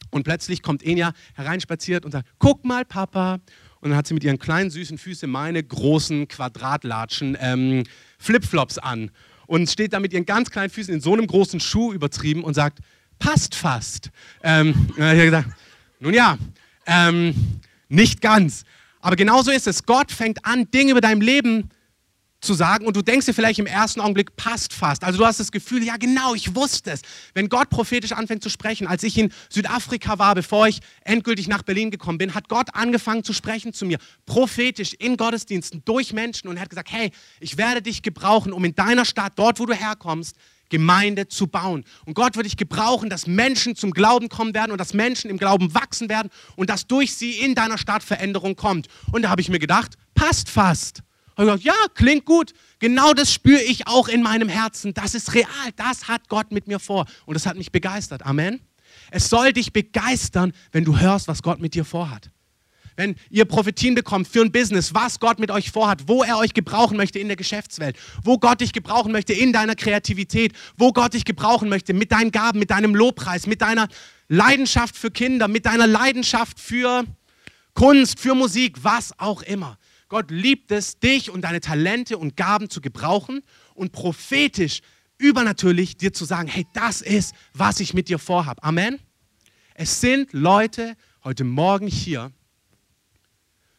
[0.09, 3.39] Und plötzlich kommt Enya hereinspaziert und sagt, guck mal, Papa.
[3.81, 7.83] Und dann hat sie mit ihren kleinen süßen Füßen meine großen Quadratlatschen ähm,
[8.19, 9.09] Flipflops an
[9.47, 12.53] und steht da mit ihren ganz kleinen Füßen in so einem großen Schuh übertrieben und
[12.53, 12.79] sagt,
[13.17, 14.11] passt fast.
[14.43, 15.49] Ähm, ich gesagt,
[15.99, 16.37] nun ja,
[16.85, 17.33] ähm,
[17.87, 18.63] nicht ganz.
[19.01, 19.85] Aber genauso ist es.
[19.85, 21.69] Gott fängt an, Dinge über dein Leben
[22.41, 25.03] zu sagen und du denkst dir vielleicht im ersten Augenblick, passt fast.
[25.03, 27.01] Also du hast das Gefühl, ja genau, ich wusste es.
[27.33, 31.63] Wenn Gott prophetisch anfängt zu sprechen, als ich in Südafrika war, bevor ich endgültig nach
[31.63, 36.47] Berlin gekommen bin, hat Gott angefangen zu sprechen zu mir, prophetisch in Gottesdiensten, durch Menschen
[36.47, 39.65] und er hat gesagt, hey, ich werde dich gebrauchen, um in deiner Stadt, dort wo
[39.65, 40.35] du herkommst,
[40.69, 41.83] Gemeinde zu bauen.
[42.05, 45.37] Und Gott wird dich gebrauchen, dass Menschen zum Glauben kommen werden und dass Menschen im
[45.37, 48.87] Glauben wachsen werden und dass durch sie in deiner Stadt Veränderung kommt.
[49.11, 51.01] Und da habe ich mir gedacht, passt fast.
[51.39, 52.53] Ich gesagt, ja, klingt gut.
[52.79, 54.93] Genau das spüre ich auch in meinem Herzen.
[54.93, 55.47] Das ist real.
[55.77, 57.05] Das hat Gott mit mir vor.
[57.25, 58.25] Und das hat mich begeistert.
[58.25, 58.59] Amen.
[59.09, 62.29] Es soll dich begeistern, wenn du hörst, was Gott mit dir vorhat
[62.99, 66.53] wenn ihr Prophetien bekommt für ein Business, was Gott mit euch vorhat, wo er euch
[66.53, 71.13] gebrauchen möchte in der Geschäftswelt, wo Gott dich gebrauchen möchte in deiner Kreativität, wo Gott
[71.13, 73.87] dich gebrauchen möchte mit deinen Gaben, mit deinem Lobpreis, mit deiner
[74.27, 77.05] Leidenschaft für Kinder, mit deiner Leidenschaft für
[77.73, 79.77] Kunst, für Musik, was auch immer.
[80.09, 83.41] Gott liebt es, dich und deine Talente und Gaben zu gebrauchen
[83.75, 84.81] und prophetisch,
[85.19, 88.63] übernatürlich dir zu sagen, hey, das ist, was ich mit dir vorhabe.
[88.63, 88.99] Amen.
[89.75, 92.31] Es sind Leute heute Morgen hier,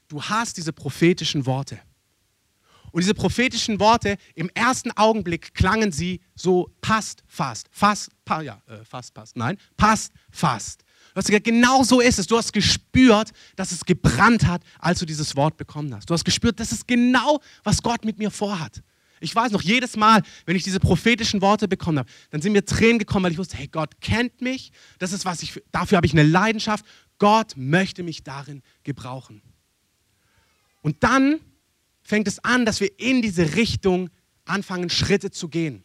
[0.09, 1.81] du hast diese prophetischen Worte.
[2.93, 8.63] Und diese prophetischen Worte, im ersten Augenblick klangen sie so, passt fast, fast, pa, ja,
[8.67, 10.85] äh, fast, passt, nein, passt fast.
[11.13, 12.27] Du hast gesagt, genau so ist es.
[12.27, 16.09] Du hast gespürt, dass es gebrannt hat, als du dieses Wort bekommen hast.
[16.09, 18.83] Du hast gespürt, das ist genau, was Gott mit mir vorhat.
[19.21, 22.65] Ich weiß noch, jedes Mal, wenn ich diese prophetischen Worte bekommen habe, dann sind mir
[22.65, 24.73] Tränen gekommen, weil ich wusste, hey, Gott kennt mich.
[24.99, 26.85] Das ist, was ich, dafür habe ich eine Leidenschaft.
[27.19, 29.43] Gott möchte mich darin gebrauchen.
[30.81, 31.41] Und dann
[32.03, 34.09] fängt es an, dass wir in diese Richtung
[34.47, 35.85] anfangen, Schritte zu gehen.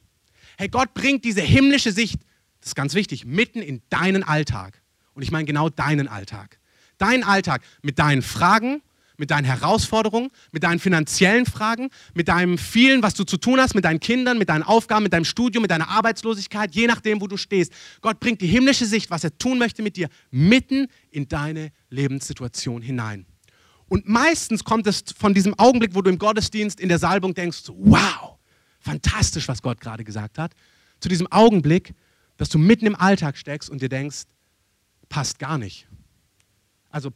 [0.57, 2.21] Hey, Gott bringt diese himmlische Sicht,
[2.61, 4.81] das ist ganz wichtig, mitten in deinen Alltag.
[5.15, 6.59] Und ich meine genau deinen Alltag.
[6.97, 8.81] Dein Alltag mit deinen Fragen,
[9.17, 13.73] mit deinen Herausforderungen, mit deinen finanziellen Fragen, mit deinem vielen, was du zu tun hast,
[13.73, 17.27] mit deinen Kindern, mit deinen Aufgaben, mit deinem Studium, mit deiner Arbeitslosigkeit, je nachdem, wo
[17.27, 17.71] du stehst.
[18.01, 22.81] Gott bringt die himmlische Sicht, was er tun möchte mit dir, mitten in deine Lebenssituation
[22.81, 23.25] hinein.
[23.87, 27.63] Und meistens kommt es von diesem Augenblick, wo du im Gottesdienst in der Salbung denkst,
[27.67, 28.37] wow,
[28.79, 30.53] fantastisch, was Gott gerade gesagt hat,
[30.99, 31.93] zu diesem Augenblick,
[32.37, 34.23] dass du mitten im Alltag steckst und dir denkst,
[35.15, 35.87] passt gar nicht.
[36.89, 37.09] Also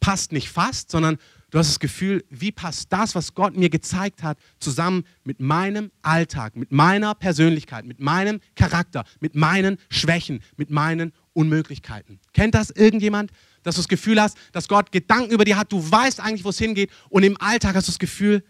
[0.00, 1.18] passt nicht fast, sondern
[1.50, 5.90] du hast das Gefühl, wie passt das, was Gott mir gezeigt hat, zusammen mit meinem
[6.00, 12.18] Alltag, mit meiner Persönlichkeit, mit meinem Charakter, mit meinen Schwächen, mit meinen Unmöglichkeiten.
[12.32, 13.30] Kennt das irgendjemand?
[13.62, 16.50] dass du das Gefühl hast, dass Gott Gedanken über dir hat, du weißt eigentlich, wo
[16.50, 18.44] es hingeht und im Alltag hast du das Gefühl,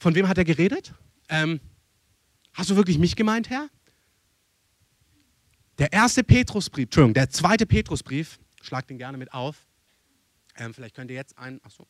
[0.00, 0.92] von wem hat er geredet?
[1.28, 1.60] Ähm,
[2.52, 3.68] hast du wirklich mich gemeint, Herr?
[5.78, 9.66] Der erste Petrusbrief, Entschuldigung, der zweite Petrusbrief, schlag den gerne mit auf.
[10.56, 11.86] Ähm, vielleicht könnt ihr jetzt einen, ach so.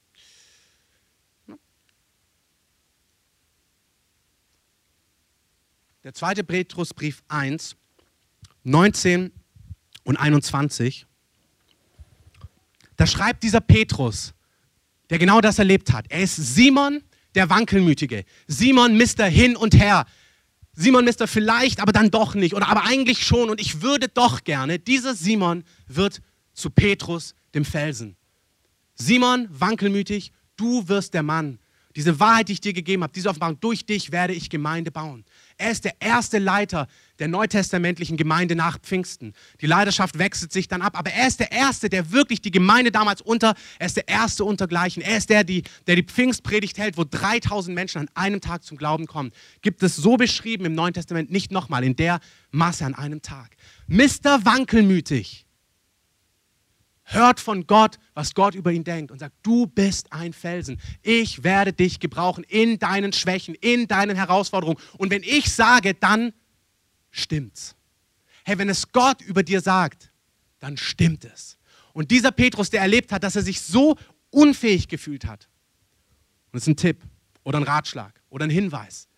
[6.02, 7.76] Der zweite Petrusbrief 1,
[8.64, 9.32] 19
[10.04, 11.06] und 21.
[12.96, 14.34] Da schreibt dieser Petrus,
[15.08, 16.06] der genau das erlebt hat.
[16.10, 17.02] Er ist Simon,
[17.34, 18.24] der Wankelmütige.
[18.46, 20.06] Simon, Mister hin und her.
[20.74, 22.54] Simon, Mister vielleicht, aber dann doch nicht.
[22.54, 24.78] Oder aber eigentlich schon und ich würde doch gerne.
[24.78, 26.20] Dieser Simon wird
[26.52, 28.16] zu Petrus, dem Felsen.
[28.94, 31.58] Simon, wankelmütig, du wirst der Mann.
[31.96, 35.24] Diese Wahrheit, die ich dir gegeben habe, diese Offenbarung, durch dich werde ich Gemeinde bauen.
[35.56, 36.88] Er ist der erste Leiter
[37.20, 39.32] der neutestamentlichen Gemeinde nach Pfingsten.
[39.60, 42.90] Die Leidenschaft wechselt sich dann ab, aber er ist der Erste, der wirklich die Gemeinde
[42.90, 45.02] damals unter, er ist der Erste untergleichen.
[45.02, 48.76] Er ist der, die, der die Pfingstpredigt hält, wo 3000 Menschen an einem Tag zum
[48.76, 49.30] Glauben kommen.
[49.62, 52.18] Gibt es so beschrieben im Neuen Testament nicht nochmal in der
[52.50, 53.56] Masse an einem Tag.
[53.86, 54.44] Mr.
[54.44, 55.43] Wankelmütig
[57.04, 60.80] hört von Gott, was Gott über ihn denkt und sagt, du bist ein Felsen.
[61.02, 64.78] Ich werde dich gebrauchen in deinen Schwächen, in deinen Herausforderungen.
[64.96, 66.32] Und wenn ich sage, dann
[67.10, 67.76] stimmt's.
[68.44, 70.10] Hey, wenn es Gott über dir sagt,
[70.58, 71.58] dann stimmt es.
[71.92, 73.96] Und dieser Petrus, der erlebt hat, dass er sich so
[74.30, 75.48] unfähig gefühlt hat.
[76.46, 77.02] Und das ist ein Tipp
[77.44, 79.08] oder ein Ratschlag oder ein Hinweis.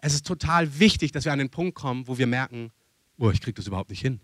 [0.00, 2.72] Es ist total wichtig, dass wir an den Punkt kommen, wo wir merken,
[3.18, 4.20] oh, ich kriege das überhaupt nicht hin.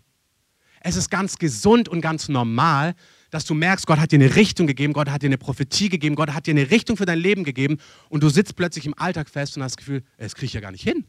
[0.81, 2.95] Es ist ganz gesund und ganz normal,
[3.29, 6.15] dass du merkst, Gott hat dir eine Richtung gegeben, Gott hat dir eine Prophetie gegeben,
[6.15, 7.77] Gott hat dir eine Richtung für dein Leben gegeben
[8.09, 10.61] und du sitzt plötzlich im Alltag fest und hast das Gefühl, das kriege ich ja
[10.61, 11.05] gar nicht hin.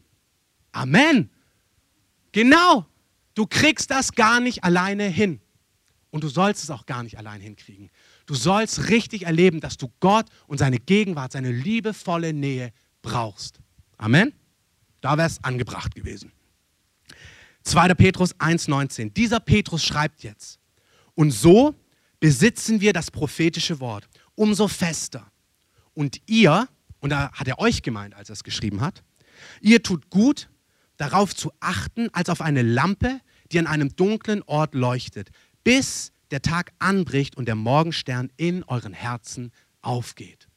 [0.71, 1.29] Amen.
[2.31, 2.85] Genau.
[3.33, 5.41] Du kriegst das gar nicht alleine hin.
[6.09, 7.89] Und du sollst es auch gar nicht allein hinkriegen.
[8.25, 13.59] Du sollst richtig erleben, dass du Gott und seine Gegenwart, seine liebevolle Nähe brauchst.
[13.97, 14.33] Amen.
[14.99, 16.33] Da wäre es angebracht gewesen.
[17.63, 17.93] 2.
[17.93, 19.13] Petrus 1,19.
[19.13, 20.59] Dieser Petrus schreibt jetzt,
[21.15, 21.75] und so
[22.19, 25.31] besitzen wir das prophetische Wort umso fester.
[25.93, 26.67] Und ihr,
[26.99, 29.03] und da hat er euch gemeint, als er es geschrieben hat,
[29.59, 30.49] ihr tut gut,
[30.97, 33.19] darauf zu achten, als auf eine Lampe,
[33.51, 35.29] die an einem dunklen Ort leuchtet,
[35.63, 40.47] bis der Tag anbricht und der Morgenstern in euren Herzen aufgeht.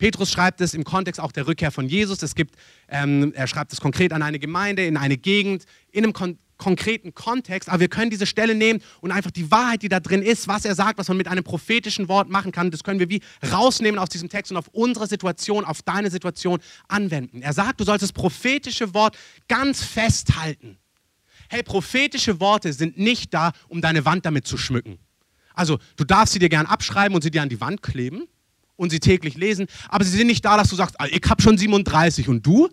[0.00, 2.22] Petrus schreibt es im Kontext auch der Rückkehr von Jesus.
[2.22, 2.56] Es gibt,
[2.88, 7.14] ähm, er schreibt es konkret an eine Gemeinde, in eine Gegend, in einem kon konkreten
[7.14, 7.70] Kontext.
[7.70, 10.66] Aber wir können diese Stelle nehmen und einfach die Wahrheit, die da drin ist, was
[10.66, 13.98] er sagt, was man mit einem prophetischen Wort machen kann, das können wir wie rausnehmen
[13.98, 17.40] aus diesem Text und auf unsere Situation, auf deine Situation anwenden.
[17.40, 19.16] Er sagt, du sollst das prophetische Wort
[19.48, 20.76] ganz festhalten.
[21.48, 24.98] Hey, prophetische Worte sind nicht da, um deine Wand damit zu schmücken.
[25.54, 28.28] Also, du darfst sie dir gern abschreiben und sie dir an die Wand kleben
[28.80, 31.42] und sie täglich lesen, aber sie sind nicht da, dass du sagst, ah, ich habe
[31.42, 32.68] schon 37 und du?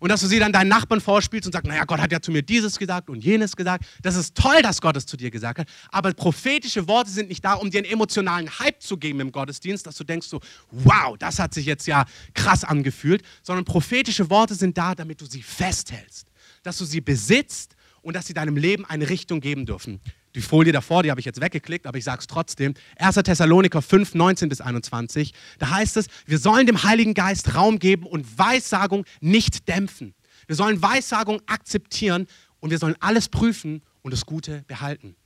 [0.00, 2.32] Und dass du sie dann deinen Nachbarn vorspielst und sagst, naja, Gott hat ja zu
[2.32, 3.84] mir dieses gesagt und jenes gesagt.
[4.02, 5.68] Das ist toll, dass Gott es zu dir gesagt hat.
[5.92, 9.86] Aber prophetische Worte sind nicht da, um dir einen emotionalen Hype zu geben im Gottesdienst,
[9.86, 10.40] dass du denkst so,
[10.72, 13.22] wow, das hat sich jetzt ja krass angefühlt.
[13.44, 16.26] Sondern prophetische Worte sind da, damit du sie festhältst.
[16.64, 20.00] Dass du sie besitzt und dass sie deinem Leben eine Richtung geben dürfen.
[20.34, 22.74] Die Folie davor, die habe ich jetzt weggeklickt, aber ich sage es trotzdem.
[22.96, 23.16] 1.
[23.16, 25.34] Thessaloniker 5, 19 bis 21.
[25.58, 30.14] Da heißt es, wir sollen dem Heiligen Geist Raum geben und Weissagung nicht dämpfen.
[30.46, 32.26] Wir sollen Weissagung akzeptieren
[32.60, 35.16] und wir sollen alles prüfen und das Gute behalten.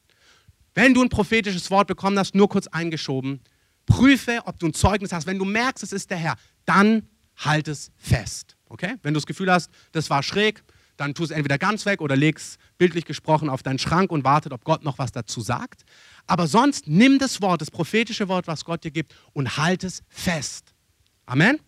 [0.74, 3.40] Wenn du ein prophetisches Wort bekommen hast, nur kurz eingeschoben,
[3.86, 5.26] prüfe, ob du ein Zeugnis hast.
[5.26, 8.56] Wenn du merkst, es ist der Herr, dann halt es fest.
[8.68, 8.96] Okay?
[9.02, 10.62] Wenn du das Gefühl hast, das war schräg,
[10.96, 14.24] dann tu es entweder ganz weg oder leg es bildlich gesprochen auf deinen Schrank und
[14.24, 15.84] wartet, ob Gott noch was dazu sagt.
[16.26, 20.02] Aber sonst nimm das Wort, das prophetische Wort, was Gott dir gibt, und halt es
[20.08, 20.74] fest.
[21.26, 21.60] Amen?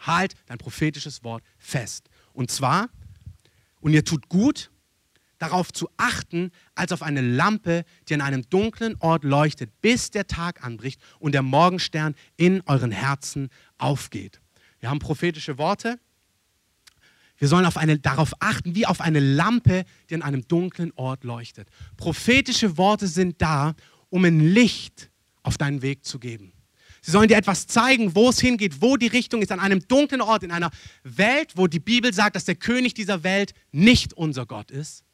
[0.00, 2.08] Halt dein prophetisches Wort fest.
[2.32, 2.88] Und zwar,
[3.80, 4.70] und ihr tut gut,
[5.38, 10.26] darauf zu achten, als auf eine Lampe, die an einem dunklen Ort leuchtet, bis der
[10.26, 14.40] Tag anbricht und der Morgenstern in euren Herzen aufgeht.
[14.80, 15.98] Wir haben prophetische Worte,
[17.38, 21.24] wir sollen auf eine, darauf achten, wie auf eine Lampe, die an einem dunklen Ort
[21.24, 21.68] leuchtet.
[21.96, 23.74] Prophetische Worte sind da,
[24.08, 25.10] um ein Licht
[25.42, 26.52] auf deinen Weg zu geben.
[27.02, 30.20] Sie sollen dir etwas zeigen, wo es hingeht, wo die Richtung ist, an einem dunklen
[30.20, 30.70] Ort, in einer
[31.04, 35.04] Welt, wo die Bibel sagt, dass der König dieser Welt nicht unser Gott ist,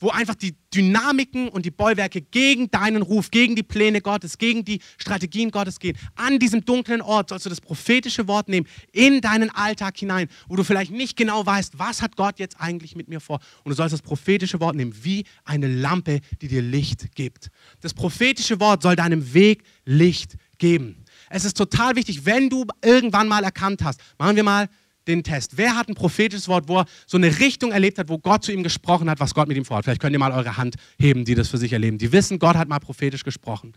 [0.00, 4.64] wo einfach die Dynamiken und die Bollwerke gegen deinen Ruf, gegen die Pläne Gottes, gegen
[4.64, 5.96] die Strategien Gottes gehen.
[6.14, 10.56] An diesem dunklen Ort sollst du das prophetische Wort nehmen, in deinen Alltag hinein, wo
[10.56, 13.40] du vielleicht nicht genau weißt, was hat Gott jetzt eigentlich mit mir vor.
[13.64, 17.48] Und du sollst das prophetische Wort nehmen, wie eine Lampe, die dir Licht gibt.
[17.80, 21.04] Das prophetische Wort soll deinem Weg Licht geben.
[21.30, 24.68] Es ist total wichtig, wenn du irgendwann mal erkannt hast, machen wir mal
[25.08, 25.56] den Test.
[25.56, 28.52] Wer hat ein prophetisches Wort, wo er so eine Richtung erlebt hat, wo Gott zu
[28.52, 29.84] ihm gesprochen hat, was Gott mit ihm vorhat?
[29.84, 31.98] Vielleicht könnt ihr mal eure Hand heben, die das für sich erleben.
[31.98, 33.72] Die wissen, Gott hat mal prophetisch gesprochen.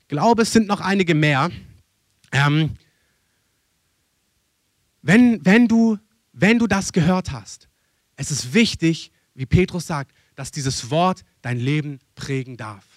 [0.00, 1.50] Ich glaube, es sind noch einige mehr.
[2.32, 2.70] Ähm,
[5.02, 5.98] wenn, wenn, du,
[6.32, 7.68] wenn du das gehört hast,
[8.16, 12.91] es ist wichtig, wie Petrus sagt, dass dieses Wort dein Leben prägen darf.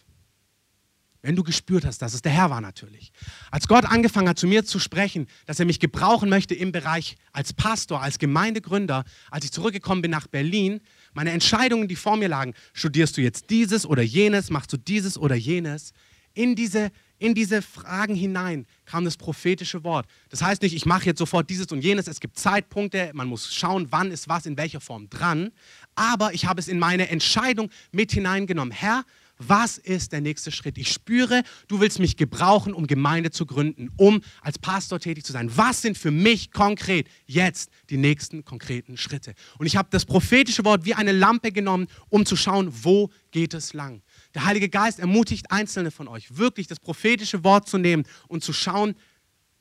[1.25, 3.11] Wenn du gespürt hast, dass es der Herr war natürlich.
[3.49, 7.15] Als Gott angefangen hat, zu mir zu sprechen, dass er mich gebrauchen möchte im Bereich
[7.31, 10.81] als Pastor, als Gemeindegründer, als ich zurückgekommen bin nach Berlin,
[11.13, 15.17] meine Entscheidungen, die vor mir lagen, studierst du jetzt dieses oder jenes, machst du dieses
[15.17, 15.93] oder jenes,
[16.35, 20.05] in diese, in diese Fragen hinein kam das prophetische Wort.
[20.29, 23.51] Das heißt nicht, ich mache jetzt sofort dieses und jenes, es gibt Zeitpunkte, man muss
[23.51, 25.51] schauen, wann ist was in welcher Form dran,
[25.95, 28.71] aber ich habe es in meine Entscheidung mit hineingenommen.
[28.71, 29.05] Herr,
[29.37, 30.77] was ist der nächste Schritt?
[30.77, 35.33] Ich spüre, du willst mich gebrauchen, um Gemeinde zu gründen, um als Pastor tätig zu
[35.33, 35.55] sein.
[35.57, 39.33] Was sind für mich konkret jetzt die nächsten konkreten Schritte?
[39.57, 43.53] Und ich habe das prophetische Wort wie eine Lampe genommen, um zu schauen, wo geht
[43.53, 44.01] es lang.
[44.33, 48.53] Der Heilige Geist ermutigt Einzelne von euch, wirklich das prophetische Wort zu nehmen und zu
[48.53, 48.95] schauen,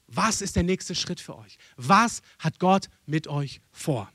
[0.06, 1.58] was ist der nächste Schritt für euch?
[1.76, 4.10] Was hat Gott mit euch vor?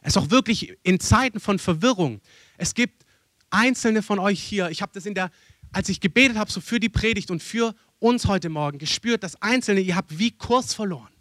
[0.00, 2.20] Es ist auch wirklich in Zeiten von Verwirrung.
[2.56, 3.04] Es gibt
[3.52, 5.30] einzelne von euch hier, ich habe das in der,
[5.72, 9.40] als ich gebetet habe, so für die Predigt und für uns heute Morgen gespürt, dass
[9.40, 11.12] einzelne, ihr habt wie Kurs verloren.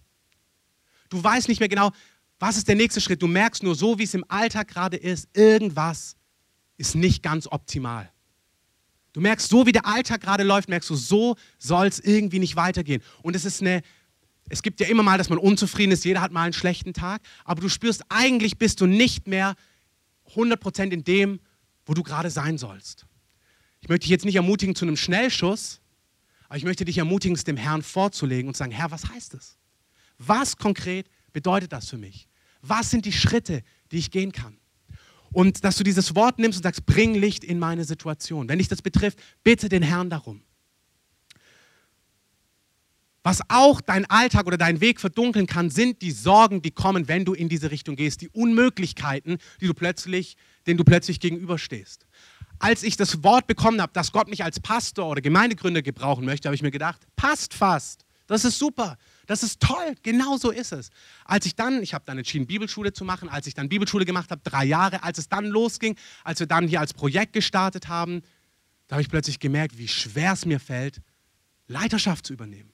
[1.09, 1.91] Du weißt nicht mehr genau,
[2.39, 3.21] was ist der nächste Schritt.
[3.21, 6.15] Du merkst nur so, wie es im Alltag gerade ist, irgendwas
[6.77, 8.11] ist nicht ganz optimal.
[9.13, 12.55] Du merkst, so wie der Alltag gerade läuft, merkst du, so soll es irgendwie nicht
[12.55, 13.03] weitergehen.
[13.21, 13.81] Und es ist eine,
[14.49, 17.21] es gibt ja immer mal, dass man unzufrieden ist, jeder hat mal einen schlechten Tag,
[17.43, 19.55] aber du spürst, eigentlich bist du nicht mehr
[20.33, 21.39] 100% in dem,
[21.91, 23.06] wo du gerade sein sollst.
[23.82, 25.82] Ich möchte dich jetzt nicht ermutigen zu einem Schnellschuss,
[26.47, 29.34] aber ich möchte dich ermutigen, es dem Herrn vorzulegen und zu sagen, Herr, was heißt
[29.34, 29.58] es?
[30.17, 32.30] Was konkret bedeutet das für mich?
[32.62, 34.58] Was sind die Schritte, die ich gehen kann?
[35.34, 38.47] Und dass du dieses Wort nimmst und sagst, bring Licht in meine Situation.
[38.47, 40.43] Wenn dich das betrifft, bitte den Herrn darum.
[43.23, 47.23] Was auch dein Alltag oder deinen Weg verdunkeln kann, sind die Sorgen, die kommen, wenn
[47.23, 52.07] du in diese Richtung gehst, die Unmöglichkeiten, die du plötzlich, denen du plötzlich gegenüberstehst.
[52.57, 56.47] Als ich das Wort bekommen habe, dass Gott mich als Pastor oder Gemeindegründer gebrauchen möchte,
[56.47, 58.05] habe ich mir gedacht, passt fast.
[58.25, 58.97] Das ist super.
[59.27, 59.95] Das ist toll.
[60.01, 60.89] Genau so ist es.
[61.25, 64.31] Als ich dann, ich habe dann entschieden, Bibelschule zu machen, als ich dann Bibelschule gemacht
[64.31, 68.21] habe, drei Jahre, als es dann losging, als wir dann hier als Projekt gestartet haben,
[68.88, 71.01] da habe ich plötzlich gemerkt, wie schwer es mir fällt,
[71.67, 72.71] Leiterschaft zu übernehmen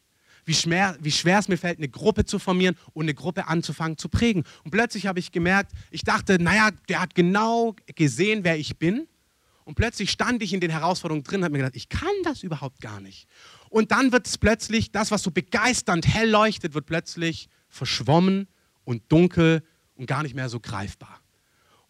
[0.47, 0.97] wie schwer,
[1.39, 4.43] es mir fällt, eine Gruppe zu formieren und eine Gruppe anzufangen zu prägen.
[4.63, 9.07] Und plötzlich habe ich gemerkt, ich dachte, naja, der hat genau gesehen, wer ich bin.
[9.65, 12.41] Und plötzlich stand ich in den Herausforderungen drin und habe mir gedacht, ich kann das
[12.41, 13.27] überhaupt gar nicht.
[13.69, 18.47] Und dann wird es plötzlich, das, was so begeisternd hell leuchtet, wird plötzlich verschwommen
[18.85, 19.63] und dunkel
[19.95, 21.19] und gar nicht mehr so greifbar.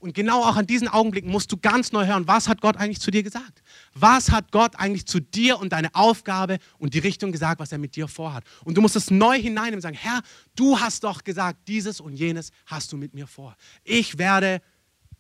[0.08, 3.02] Und genau auch an diesen Augenblicken musst du ganz neu hören, was hat Gott eigentlich
[3.02, 3.62] zu dir gesagt?
[3.94, 7.78] Was hat Gott eigentlich zu dir und deine Aufgabe und die Richtung gesagt, was er
[7.78, 8.46] mit dir vorhat?
[8.64, 10.22] Und du musst es neu hineinnehmen und sagen, Herr,
[10.56, 13.58] du hast doch gesagt, dieses und jenes hast du mit mir vor.
[13.84, 14.62] Ich werde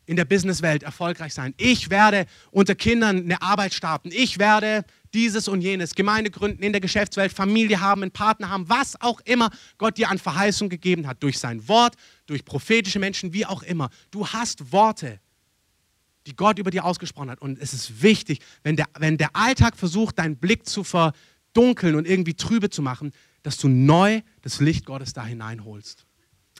[0.06, 1.54] in der Businesswelt erfolgreich sein.
[1.58, 4.10] Ich werde unter Kindern eine Arbeit starten.
[4.14, 8.70] Ich werde dieses und jenes, Gemeinde gründen, in der Geschäftswelt, Familie haben, einen Partner haben,
[8.70, 11.96] was auch immer Gott dir an Verheißung gegeben hat, durch sein Wort,
[12.28, 13.90] durch prophetische Menschen, wie auch immer.
[14.12, 15.20] Du hast Worte,
[16.28, 17.42] die Gott über dir ausgesprochen hat.
[17.42, 22.06] Und es ist wichtig, wenn der, wenn der Alltag versucht, deinen Blick zu verdunkeln und
[22.06, 23.12] irgendwie trübe zu machen,
[23.44, 26.06] dass du neu das Licht Gottes da hineinholst.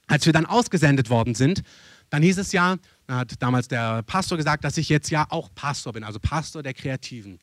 [0.08, 1.64] Als wir dann ausgesendet worden sind,
[2.10, 2.78] dann hieß es ja,
[3.10, 6.74] hat damals der Pastor gesagt, dass ich jetzt ja auch Pastor bin, also Pastor der
[6.74, 7.40] Kreativen.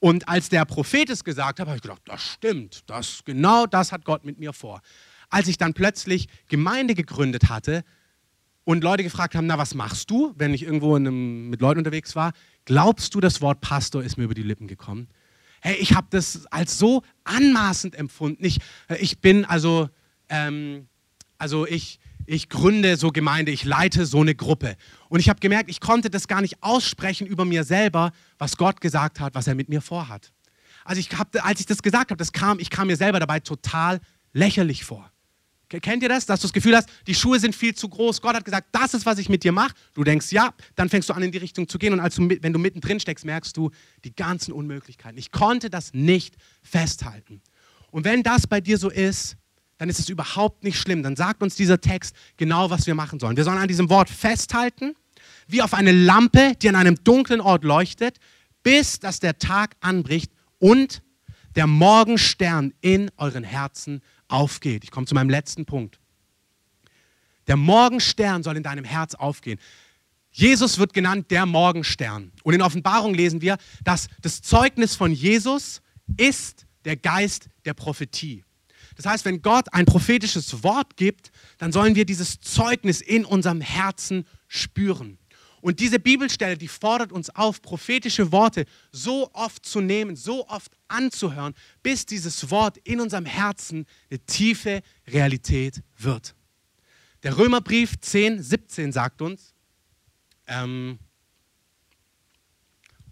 [0.00, 3.92] Und als der Prophet es gesagt hat, habe ich gedacht, das stimmt, das, genau das
[3.92, 4.80] hat Gott mit mir vor.
[5.30, 7.84] Als ich dann plötzlich Gemeinde gegründet hatte
[8.64, 12.16] und Leute gefragt haben, na, was machst du, wenn ich irgendwo einem, mit Leuten unterwegs
[12.16, 12.32] war,
[12.64, 15.08] glaubst du, das Wort Pastor ist mir über die Lippen gekommen?
[15.60, 18.44] Hey, ich habe das als so anmaßend empfunden.
[18.44, 18.58] Ich,
[19.00, 19.88] ich bin also,
[20.28, 20.86] ähm,
[21.36, 24.76] also ich, ich gründe so Gemeinde, ich leite so eine Gruppe.
[25.08, 28.80] Und ich habe gemerkt, ich konnte das gar nicht aussprechen über mir selber, was Gott
[28.80, 30.32] gesagt hat, was er mit mir vorhat.
[30.84, 34.00] Also ich hab, als ich das gesagt habe, kam, ich kam mir selber dabei total
[34.32, 35.10] lächerlich vor.
[35.68, 38.22] Kennt ihr das, dass du das Gefühl hast, die Schuhe sind viel zu groß?
[38.22, 39.74] Gott hat gesagt, das ist, was ich mit dir mache.
[39.92, 41.92] Du denkst, ja, dann fängst du an, in die Richtung zu gehen.
[41.92, 43.70] Und als du, wenn du mittendrin steckst, merkst du
[44.04, 45.18] die ganzen Unmöglichkeiten.
[45.18, 47.42] Ich konnte das nicht festhalten.
[47.90, 49.36] Und wenn das bei dir so ist,
[49.76, 51.02] dann ist es überhaupt nicht schlimm.
[51.02, 53.36] Dann sagt uns dieser Text genau, was wir machen sollen.
[53.36, 54.94] Wir sollen an diesem Wort festhalten,
[55.46, 58.18] wie auf eine Lampe, die an einem dunklen Ort leuchtet,
[58.62, 61.02] bis dass der Tag anbricht und
[61.58, 64.84] der Morgenstern in euren Herzen aufgeht.
[64.84, 65.98] Ich komme zu meinem letzten Punkt.
[67.48, 69.58] Der Morgenstern soll in deinem Herz aufgehen.
[70.30, 72.30] Jesus wird genannt der Morgenstern.
[72.44, 75.82] Und in Offenbarung lesen wir, dass das Zeugnis von Jesus
[76.16, 78.44] ist der Geist der Prophetie.
[78.94, 83.60] Das heißt, wenn Gott ein prophetisches Wort gibt, dann sollen wir dieses Zeugnis in unserem
[83.60, 85.18] Herzen spüren.
[85.60, 90.72] Und diese Bibelstelle, die fordert uns auf, prophetische Worte so oft zu nehmen, so oft
[90.88, 96.34] anzuhören, bis dieses Wort in unserem Herzen eine tiefe Realität wird.
[97.22, 99.54] Der Römerbrief 10, 17 sagt uns,
[100.46, 100.98] ähm,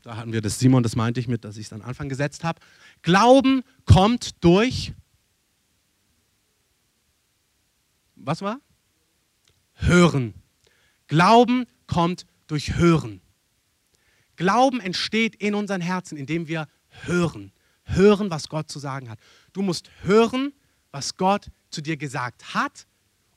[0.03, 2.45] da hatten wir das Simon, das meinte ich mit, dass ich es an Anfang gesetzt
[2.45, 2.61] habe.
[3.03, 4.93] Glauben kommt durch,
[8.15, 8.61] was war?
[9.75, 10.35] Hören.
[11.09, 13.21] Glauben kommt durch Hören.
[14.37, 16.69] Glauben entsteht in unseren Herzen, indem wir
[17.05, 17.53] hören.
[17.85, 19.19] Hören, was Gott zu sagen hat.
[19.53, 20.53] Du musst hören,
[20.91, 22.87] was Gott zu dir gesagt hat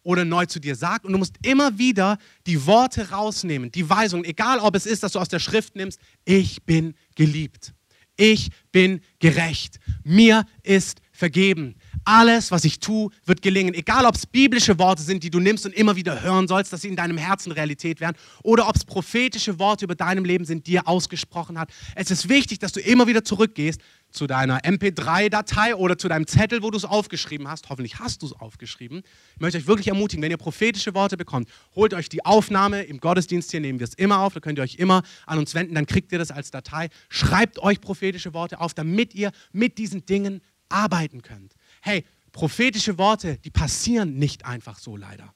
[0.04, 1.06] oder neu zu dir sagt.
[1.06, 2.18] Und du musst immer wieder
[2.48, 6.00] die Worte rausnehmen, die Weisungen, egal ob es ist, dass du aus der Schrift nimmst,
[6.26, 7.74] ich bin geliebt.
[8.16, 9.80] Ich bin gerecht.
[10.04, 11.76] Mir ist vergeben.
[12.04, 13.74] Alles, was ich tue, wird gelingen.
[13.74, 16.82] Egal, ob es biblische Worte sind, die du nimmst und immer wieder hören sollst, dass
[16.82, 20.68] sie in deinem Herzen Realität werden, oder ob es prophetische Worte über deinem Leben sind,
[20.68, 21.72] die er ausgesprochen hat.
[21.96, 23.82] Es ist wichtig, dass du immer wieder zurückgehst
[24.12, 27.70] zu deiner MP3-Datei oder zu deinem Zettel, wo du es aufgeschrieben hast.
[27.70, 29.04] Hoffentlich hast du es aufgeschrieben.
[29.36, 32.84] Ich möchte euch wirklich ermutigen, wenn ihr prophetische Worte bekommt, holt euch die Aufnahme.
[32.84, 34.34] Im Gottesdienst hier nehmen wir es immer auf.
[34.34, 35.76] Da könnt ihr euch immer an uns wenden.
[35.76, 36.90] Dann kriegt ihr das als Datei.
[37.10, 41.54] Schreibt euch prophetische Worte auf, damit ihr mit diesen Dingen arbeiten könnt.
[41.82, 45.34] Hey, prophetische Worte, die passieren nicht einfach so leider.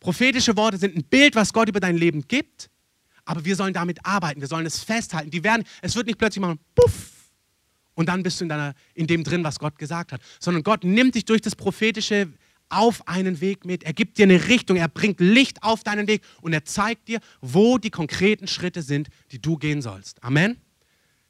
[0.00, 2.70] Prophetische Worte sind ein Bild, was Gott über dein Leben gibt,
[3.24, 5.30] aber wir sollen damit arbeiten, wir sollen es festhalten.
[5.30, 7.18] Die werden, es wird nicht plötzlich machen, puff,
[7.98, 10.84] und dann bist du in, deiner, in dem drin, was Gott gesagt hat, sondern Gott
[10.84, 12.32] nimmt dich durch das Prophetische
[12.68, 13.82] auf einen Weg mit.
[13.82, 17.18] Er gibt dir eine Richtung, er bringt Licht auf deinen Weg und er zeigt dir,
[17.40, 20.22] wo die konkreten Schritte sind, die du gehen sollst.
[20.22, 20.58] Amen.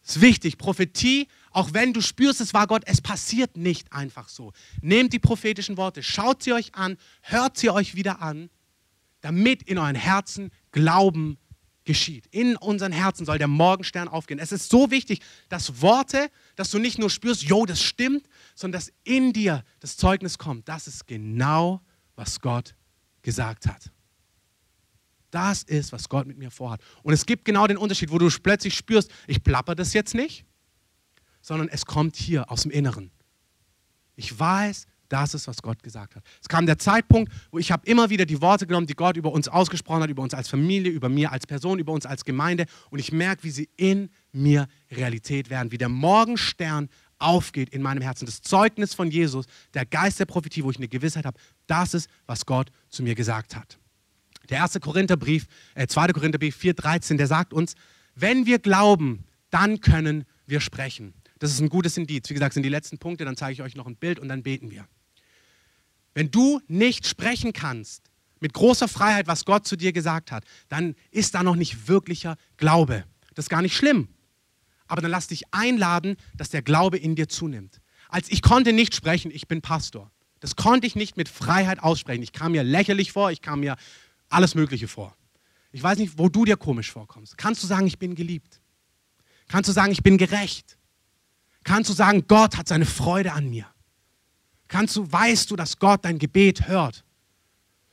[0.02, 0.58] Das ist wichtig.
[0.58, 4.52] Prophetie, auch wenn du spürst, es war Gott, es passiert nicht einfach so.
[4.80, 8.50] Nehmt die prophetischen Worte, schaut sie euch an, hört sie euch wieder an,
[9.20, 11.38] damit in euren Herzen Glauben
[11.84, 12.26] geschieht.
[12.30, 14.38] In unseren Herzen soll der Morgenstern aufgehen.
[14.38, 18.80] Es ist so wichtig, dass Worte, dass du nicht nur spürst, jo, das stimmt, sondern
[18.80, 20.68] dass in dir das Zeugnis kommt.
[20.68, 21.80] Das ist genau,
[22.14, 22.74] was Gott
[23.22, 23.90] gesagt hat.
[25.30, 26.80] Das ist, was Gott mit mir vorhat.
[27.02, 30.44] Und es gibt genau den Unterschied, wo du plötzlich spürst, ich plapper das jetzt nicht,
[31.48, 33.10] sondern es kommt hier aus dem Inneren.
[34.16, 36.22] Ich weiß, das ist, was Gott gesagt hat.
[36.42, 39.32] Es kam der Zeitpunkt, wo ich habe immer wieder die Worte genommen, die Gott über
[39.32, 42.66] uns ausgesprochen hat, über uns als Familie, über mir als Person, über uns als Gemeinde.
[42.90, 48.02] Und ich merke, wie sie in mir Realität werden, wie der Morgenstern aufgeht in meinem
[48.02, 48.26] Herzen.
[48.26, 52.10] Das Zeugnis von Jesus, der Geist der Prophetie, wo ich eine Gewissheit habe, das ist,
[52.26, 53.78] was Gott zu mir gesagt hat.
[54.50, 56.08] Der erste Korintherbrief, äh, 2.
[56.08, 57.74] Korintherbrief 4,13, der sagt uns,
[58.14, 61.14] wenn wir glauben, dann können wir sprechen.
[61.38, 62.28] Das ist ein gutes Indiz.
[62.28, 64.42] Wie gesagt, sind die letzten Punkte, dann zeige ich euch noch ein Bild und dann
[64.42, 64.86] beten wir.
[66.14, 70.94] Wenn du nicht sprechen kannst mit großer Freiheit, was Gott zu dir gesagt hat, dann
[71.10, 73.04] ist da noch nicht wirklicher Glaube.
[73.34, 74.08] Das ist gar nicht schlimm.
[74.88, 77.80] Aber dann lass dich einladen, dass der Glaube in dir zunimmt.
[78.08, 80.10] Als ich konnte nicht sprechen, ich bin Pastor.
[80.40, 82.22] Das konnte ich nicht mit Freiheit aussprechen.
[82.22, 83.76] Ich kam mir lächerlich vor, ich kam mir
[84.28, 85.16] alles Mögliche vor.
[85.72, 87.36] Ich weiß nicht, wo du dir komisch vorkommst.
[87.36, 88.60] Kannst du sagen, ich bin geliebt?
[89.48, 90.77] Kannst du sagen, ich bin gerecht?
[91.68, 93.66] Kannst du sagen, Gott hat seine Freude an mir?
[94.68, 97.04] Kannst du, weißt du, dass Gott dein Gebet hört?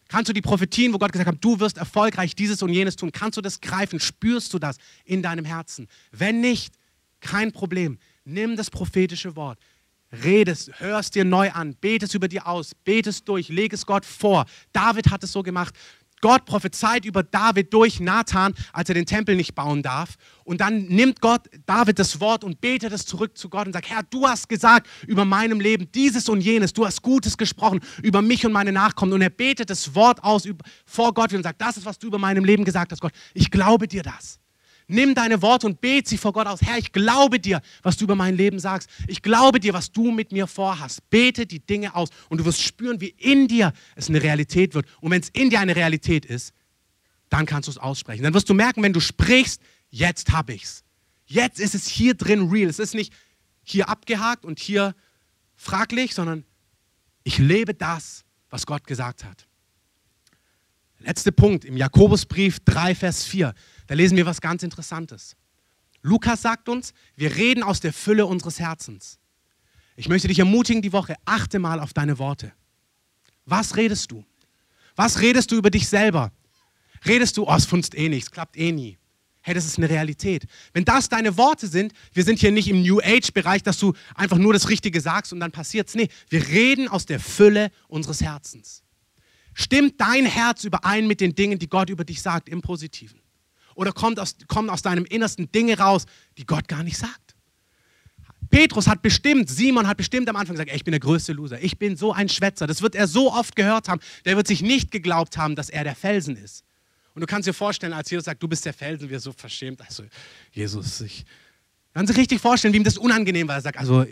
[0.08, 3.12] Kannst du die Prophetien, wo Gott gesagt hat, du wirst erfolgreich dieses und jenes tun,
[3.12, 4.00] kannst du das greifen?
[4.00, 5.90] Spürst du das in deinem Herzen?
[6.14, 6.74] Wenn nicht,
[7.20, 8.00] kein Problem.
[8.24, 9.60] Nimm das prophetische Wort,
[10.24, 14.46] redest, hörst dir neu an, betest über dir aus, betest durch, leg es Gott vor.
[14.72, 15.76] David hat es so gemacht.
[16.26, 20.16] Gott prophezeit über David durch Nathan, als er den Tempel nicht bauen darf.
[20.44, 23.92] Und dann nimmt Gott David das Wort und betet es zurück zu Gott und sagt,
[23.92, 28.24] Herr, du hast gesagt über meinem Leben dieses und jenes, du hast Gutes gesprochen über
[28.24, 29.14] mich und meine Nachkommen.
[29.14, 30.48] Und er betet das Wort aus
[30.84, 33.14] vor Gott und sagt, das ist, was du über meinem Leben gesagt hast, Gott.
[33.36, 34.40] Ich glaube dir das.
[34.88, 36.62] Nimm deine Worte und bete sie vor Gott aus.
[36.62, 38.90] Herr, ich glaube dir, was du über mein Leben sagst.
[39.08, 41.10] Ich glaube dir, was du mit mir vorhast.
[41.10, 44.86] Bete die Dinge aus und du wirst spüren, wie in dir es eine Realität wird.
[45.02, 46.54] Und wenn es in dir eine Realität ist,
[47.30, 48.24] dann kannst du es aussprechen.
[48.24, 50.84] Dann wirst du merken, wenn du sprichst, jetzt habe ich's.
[51.26, 52.70] Jetzt ist es hier drin real.
[52.70, 53.12] Es ist nicht
[53.64, 54.94] hier abgehakt und hier
[55.56, 56.46] fraglich, sondern
[57.24, 59.48] ich lebe das, was Gott gesagt hat.
[61.06, 63.54] Letzter Punkt im Jakobusbrief 3, Vers 4.
[63.86, 65.36] Da lesen wir was ganz Interessantes.
[66.02, 69.20] Lukas sagt uns, wir reden aus der Fülle unseres Herzens.
[69.96, 72.54] Ich möchte dich ermutigen, die Woche, achte mal auf deine Worte.
[73.46, 74.26] Was redest du?
[74.96, 76.32] Was redest du über dich selber?
[77.06, 78.98] Redest du, oh, es funzt eh nichts, klappt eh nie.
[79.42, 80.46] Hey, das ist eine Realität.
[80.74, 84.40] Wenn das deine Worte sind, wir sind hier nicht im New Age-Bereich, dass du einfach
[84.40, 85.94] nur das Richtige sagst und dann passiert es.
[85.94, 88.82] Nee, wir reden aus der Fülle unseres Herzens.
[89.58, 93.22] Stimmt dein Herz überein mit den Dingen, die Gott über dich sagt, im Positiven?
[93.74, 96.06] Oder kommt aus, kommen aus deinem Innersten Dinge raus,
[96.38, 97.36] die Gott gar nicht sagt?
[98.50, 101.64] Petrus hat bestimmt, Simon hat bestimmt am Anfang gesagt, ey, ich bin der größte Loser,
[101.64, 102.68] ich bin so ein Schwätzer.
[102.68, 104.02] Das wird er so oft gehört haben.
[104.26, 106.66] Der wird sich nicht geglaubt haben, dass er der Felsen ist.
[107.14, 109.32] Und du kannst dir vorstellen, als Jesus sagt, du bist der Felsen, wie er so
[109.32, 109.80] verschämt.
[109.82, 110.04] Also,
[110.52, 111.26] Jesus, ich.
[111.94, 113.56] Kannst dir richtig vorstellen, wie ihm das unangenehm war.
[113.56, 114.06] Er sagt, also,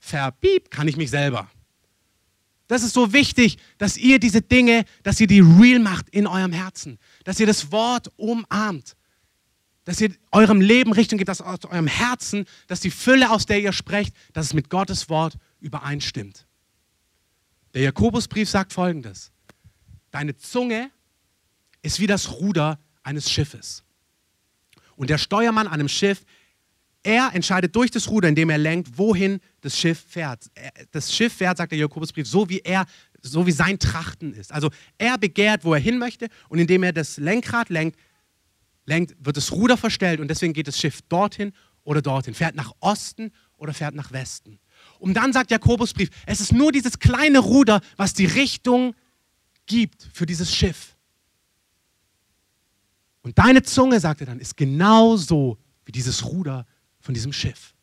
[0.00, 1.48] verpiep kann ich mich selber.
[2.70, 6.52] Das ist so wichtig, dass ihr diese Dinge, dass ihr die real macht in eurem
[6.52, 7.00] Herzen.
[7.24, 8.94] Dass ihr das Wort umarmt.
[9.82, 13.60] Dass ihr eurem Leben Richtung gibt, dass aus eurem Herzen, dass die Fülle, aus der
[13.60, 16.46] ihr sprecht, dass es mit Gottes Wort übereinstimmt.
[17.74, 19.32] Der Jakobusbrief sagt folgendes.
[20.12, 20.92] Deine Zunge
[21.82, 23.82] ist wie das Ruder eines Schiffes.
[24.94, 26.24] Und der Steuermann an einem Schiff,
[27.02, 30.50] er entscheidet durch das Ruder, indem er lenkt, wohin das Schiff fährt.
[30.90, 32.84] Das Schiff fährt, sagt der Jakobusbrief, so wie er,
[33.22, 34.52] so wie sein Trachten ist.
[34.52, 37.98] Also er begehrt, wo er hin möchte und indem er das Lenkrad lenkt,
[38.84, 41.52] lenkt, wird das Ruder verstellt und deswegen geht das Schiff dorthin
[41.84, 44.58] oder dorthin, fährt nach Osten oder fährt nach Westen.
[44.98, 48.94] Und dann sagt Jakobusbrief, es ist nur dieses kleine Ruder, was die Richtung
[49.66, 50.96] gibt für dieses Schiff.
[53.22, 56.66] Und deine Zunge, sagt er dann, ist genauso wie dieses Ruder
[57.00, 57.74] von diesem Schiff.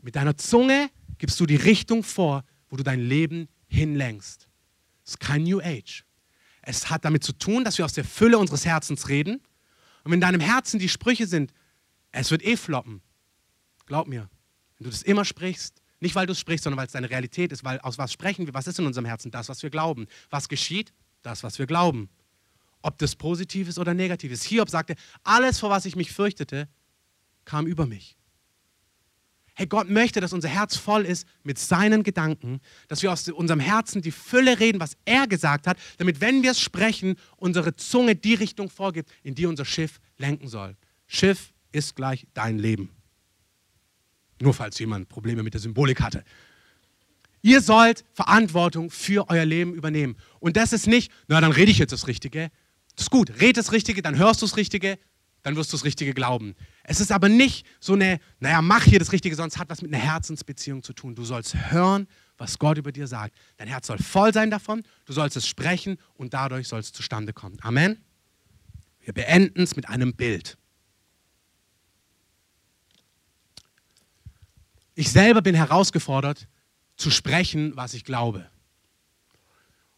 [0.00, 4.48] Mit deiner Zunge gibst du die Richtung vor, wo du dein Leben hinlenkst.
[5.04, 6.04] Es ist kein New Age.
[6.62, 9.36] Es hat damit zu tun, dass wir aus der Fülle unseres Herzens reden.
[10.04, 11.52] Und wenn in deinem Herzen die Sprüche sind,
[12.12, 13.02] es wird eh floppen.
[13.86, 14.28] Glaub mir,
[14.78, 17.52] wenn du das immer sprichst, nicht weil du es sprichst, sondern weil es deine Realität
[17.52, 19.30] ist, weil aus was sprechen wir, was ist in unserem Herzen?
[19.30, 20.06] Das, was wir glauben.
[20.30, 20.92] Was geschieht?
[21.22, 22.08] Das, was wir glauben
[22.82, 24.44] ob das positiv ist oder negativ ist.
[24.44, 26.68] Hiob sagte, alles, vor was ich mich fürchtete,
[27.50, 28.16] kam über mich.
[29.54, 33.58] Hey, Gott möchte, dass unser Herz voll ist mit seinen Gedanken, dass wir aus unserem
[33.58, 38.14] Herzen die Fülle reden, was er gesagt hat, damit, wenn wir es sprechen, unsere Zunge
[38.14, 40.76] die Richtung vorgibt, in die unser Schiff lenken soll.
[41.08, 42.90] Schiff ist gleich dein Leben.
[44.40, 46.22] Nur falls jemand Probleme mit der Symbolik hatte.
[47.42, 50.16] Ihr sollt Verantwortung für euer Leben übernehmen.
[50.38, 52.50] Und das ist nicht, na, dann rede ich jetzt das Richtige,
[52.94, 54.98] das ist gut, red das Richtige, dann hörst du das Richtige,
[55.42, 56.54] dann wirst du das Richtige glauben.
[56.84, 59.92] Es ist aber nicht so eine, naja, mach hier das Richtige, sonst hat was mit
[59.92, 61.14] einer Herzensbeziehung zu tun.
[61.14, 62.06] Du sollst hören,
[62.38, 63.34] was Gott über dir sagt.
[63.56, 67.32] Dein Herz soll voll sein davon, du sollst es sprechen und dadurch soll es zustande
[67.32, 67.58] kommen.
[67.62, 67.98] Amen.
[69.00, 70.56] Wir beenden es mit einem Bild.
[74.94, 76.46] Ich selber bin herausgefordert,
[76.96, 78.50] zu sprechen, was ich glaube.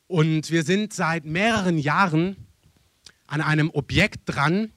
[0.07, 2.37] Und wir sind seit mehreren Jahren
[3.27, 4.71] an einem Objekt dran,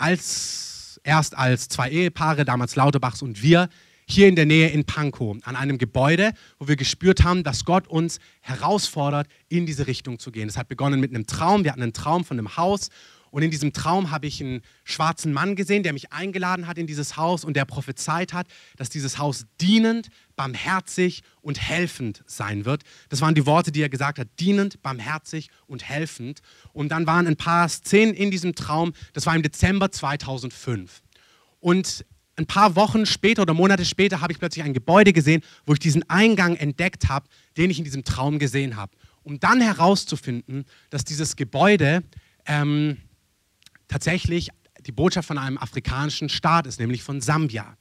[0.00, 3.68] als, erst als zwei Ehepaare, damals Lauterbachs und wir,
[4.06, 7.86] hier in der Nähe in Pankow, an einem Gebäude, wo wir gespürt haben, dass Gott
[7.86, 10.48] uns herausfordert, in diese Richtung zu gehen.
[10.48, 11.62] Es hat begonnen mit einem Traum.
[11.62, 12.88] Wir hatten einen Traum von einem Haus
[13.30, 16.86] und in diesem Traum habe ich einen schwarzen Mann gesehen, der mich eingeladen hat in
[16.86, 20.08] dieses Haus und der prophezeit hat, dass dieses Haus dienend,
[20.40, 22.84] barmherzig und helfend sein wird.
[23.10, 24.26] Das waren die Worte, die er gesagt hat.
[24.40, 26.40] Dienend, barmherzig und helfend.
[26.72, 28.94] Und dann waren ein paar Szenen in diesem Traum.
[29.12, 31.02] Das war im Dezember 2005.
[31.58, 35.74] Und ein paar Wochen später oder Monate später habe ich plötzlich ein Gebäude gesehen, wo
[35.74, 37.28] ich diesen Eingang entdeckt habe,
[37.58, 38.96] den ich in diesem Traum gesehen habe.
[39.22, 42.02] Um dann herauszufinden, dass dieses Gebäude
[42.46, 42.96] ähm,
[43.88, 44.48] tatsächlich
[44.86, 47.76] die Botschaft von einem afrikanischen Staat ist, nämlich von Sambia.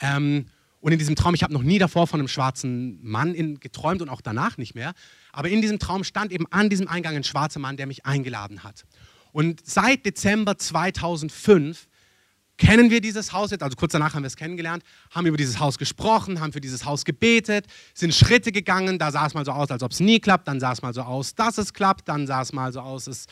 [0.00, 0.46] Ähm,
[0.86, 4.02] und in diesem Traum, ich habe noch nie davor von einem schwarzen Mann in, geträumt
[4.02, 4.94] und auch danach nicht mehr,
[5.32, 8.62] aber in diesem Traum stand eben an diesem Eingang ein schwarzer Mann, der mich eingeladen
[8.62, 8.84] hat.
[9.32, 11.88] Und seit Dezember 2005
[12.56, 15.58] kennen wir dieses Haus jetzt, also kurz danach haben wir es kennengelernt, haben über dieses
[15.58, 19.50] Haus gesprochen, haben für dieses Haus gebetet, sind Schritte gegangen, da sah es mal so
[19.50, 22.08] aus, als ob es nie klappt, dann sah es mal so aus, dass es klappt,
[22.08, 23.26] dann sah es mal so aus, es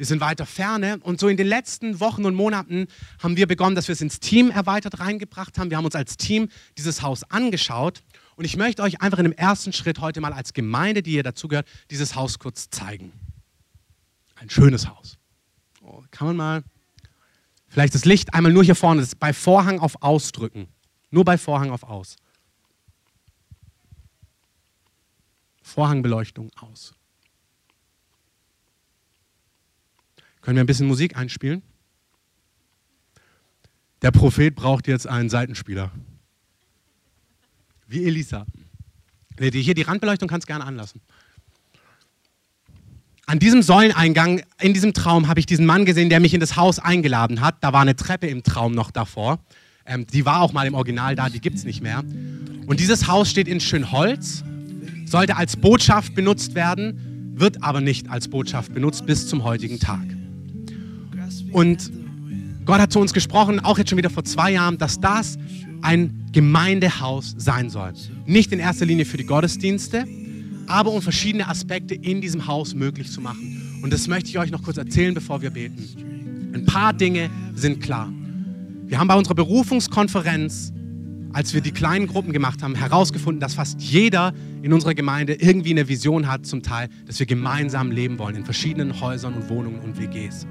[0.00, 0.98] wir sind weiter ferne.
[1.02, 2.86] Und so in den letzten Wochen und Monaten
[3.18, 5.68] haben wir begonnen, dass wir es ins Team erweitert reingebracht haben.
[5.68, 6.48] Wir haben uns als Team
[6.78, 8.02] dieses Haus angeschaut.
[8.34, 11.22] Und ich möchte euch einfach in dem ersten Schritt heute mal als Gemeinde, die ihr
[11.22, 13.12] dazugehört, dieses Haus kurz zeigen.
[14.36, 15.18] Ein schönes Haus.
[15.82, 16.62] Oh, kann man mal
[17.68, 20.68] vielleicht das Licht einmal nur hier vorne, das bei Vorhang auf Ausdrücken.
[21.10, 22.16] Nur bei Vorhang auf Aus.
[25.62, 26.94] Vorhangbeleuchtung aus.
[30.40, 31.62] Können wir ein bisschen Musik einspielen?
[34.02, 35.90] Der Prophet braucht jetzt einen Seitenspieler.
[37.86, 38.46] Wie Elisa.
[39.38, 41.00] Hier die Randbeleuchtung kannst du gerne anlassen.
[43.26, 46.56] An diesem Säuleneingang, in diesem Traum, habe ich diesen Mann gesehen, der mich in das
[46.56, 47.56] Haus eingeladen hat.
[47.60, 49.38] Da war eine Treppe im Traum noch davor.
[49.86, 51.98] Ähm, die war auch mal im Original da, die gibt es nicht mehr.
[52.66, 54.42] Und dieses Haus steht in Schönholz,
[55.06, 57.10] sollte als Botschaft benutzt werden
[57.40, 60.19] wird aber nicht als Botschaft benutzt bis zum heutigen Tag.
[61.52, 61.90] Und
[62.64, 65.38] Gott hat zu uns gesprochen, auch jetzt schon wieder vor zwei Jahren, dass das
[65.82, 67.92] ein Gemeindehaus sein soll.
[68.26, 70.06] Nicht in erster Linie für die Gottesdienste,
[70.66, 73.80] aber um verschiedene Aspekte in diesem Haus möglich zu machen.
[73.82, 76.52] Und das möchte ich euch noch kurz erzählen, bevor wir beten.
[76.54, 78.12] Ein paar Dinge sind klar.
[78.86, 80.72] Wir haben bei unserer Berufungskonferenz,
[81.32, 84.32] als wir die kleinen Gruppen gemacht haben, herausgefunden, dass fast jeder
[84.62, 88.44] in unserer Gemeinde irgendwie eine Vision hat, zum Teil, dass wir gemeinsam leben wollen in
[88.44, 90.46] verschiedenen Häusern und Wohnungen und WGs.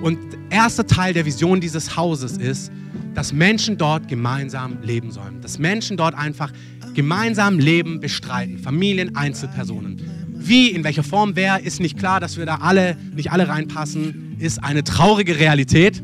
[0.00, 0.18] Und
[0.50, 2.72] erster Teil der Vision dieses Hauses ist,
[3.14, 5.40] dass Menschen dort gemeinsam leben sollen.
[5.40, 6.52] Dass Menschen dort einfach
[6.94, 8.58] gemeinsam Leben bestreiten.
[8.58, 10.00] Familien, Einzelpersonen.
[10.34, 14.36] Wie, in welcher Form, wer, ist nicht klar, dass wir da alle, nicht alle reinpassen,
[14.38, 16.02] ist eine traurige Realität.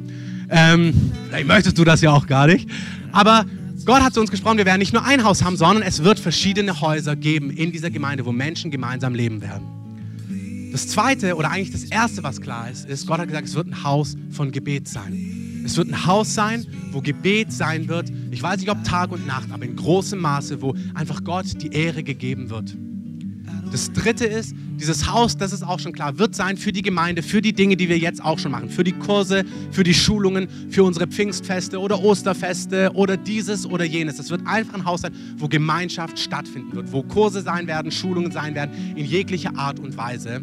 [0.49, 2.69] Ähm, vielleicht möchtest du das ja auch gar nicht.
[3.11, 3.45] Aber
[3.85, 6.21] Gott hat zu uns gesprochen, wir werden nicht nur ein Haus haben, sondern es wird
[6.21, 9.78] verschiedene Häuser geben in dieser Gemeinde, wo Menschen gemeinsam leben werden.
[10.73, 13.69] Das zweite oder eigentlich das erste, was klar ist, ist, Gott hat gesagt, es wird
[13.69, 15.63] ein Haus von Gebet sein.
[15.65, 18.11] Es wird ein Haus sein, wo Gebet sein wird.
[18.31, 21.73] Ich weiß nicht, ob Tag und Nacht, aber in großem Maße, wo einfach Gott die
[21.73, 22.77] Ehre gegeben wird.
[23.71, 27.23] Das dritte ist, dieses Haus, das ist auch schon klar, wird sein für die Gemeinde,
[27.23, 30.49] für die Dinge, die wir jetzt auch schon machen, für die Kurse, für die Schulungen,
[30.71, 34.19] für unsere Pfingstfeste oder Osterfeste oder dieses oder jenes.
[34.19, 38.33] Es wird einfach ein Haus sein, wo Gemeinschaft stattfinden wird, wo Kurse sein werden, Schulungen
[38.33, 40.43] sein werden, in jeglicher Art und Weise.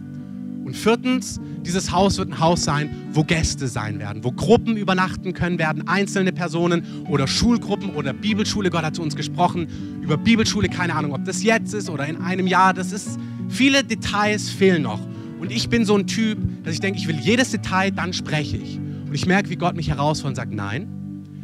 [0.66, 5.32] Und viertens, dieses Haus wird ein Haus sein, wo Gäste sein werden, wo Gruppen übernachten
[5.34, 8.72] können werden, einzelne Personen oder Schulgruppen oder Bibelschule.
[8.72, 9.68] Gott hat zu uns gesprochen
[10.02, 12.74] über Bibelschule, keine Ahnung, ob das jetzt ist oder in einem Jahr.
[12.74, 15.00] Das ist, viele Details fehlen noch.
[15.40, 18.58] Und ich bin so ein Typ, dass ich denke, ich will jedes Detail, dann spreche
[18.58, 18.80] ich.
[18.80, 20.88] Und ich merke, wie Gott mich herausfordert und sagt, nein,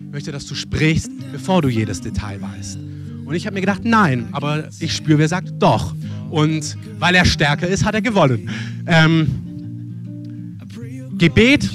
[0.08, 2.80] ich möchte, dass du sprichst, bevor du jedes Detail weißt.
[3.24, 5.94] Und ich habe mir gedacht, nein, aber ich spüre, wer sagt, doch.
[6.32, 8.50] Und weil er stärker ist, hat er gewonnen.
[8.88, 9.28] Ähm,
[11.18, 11.70] Gebet,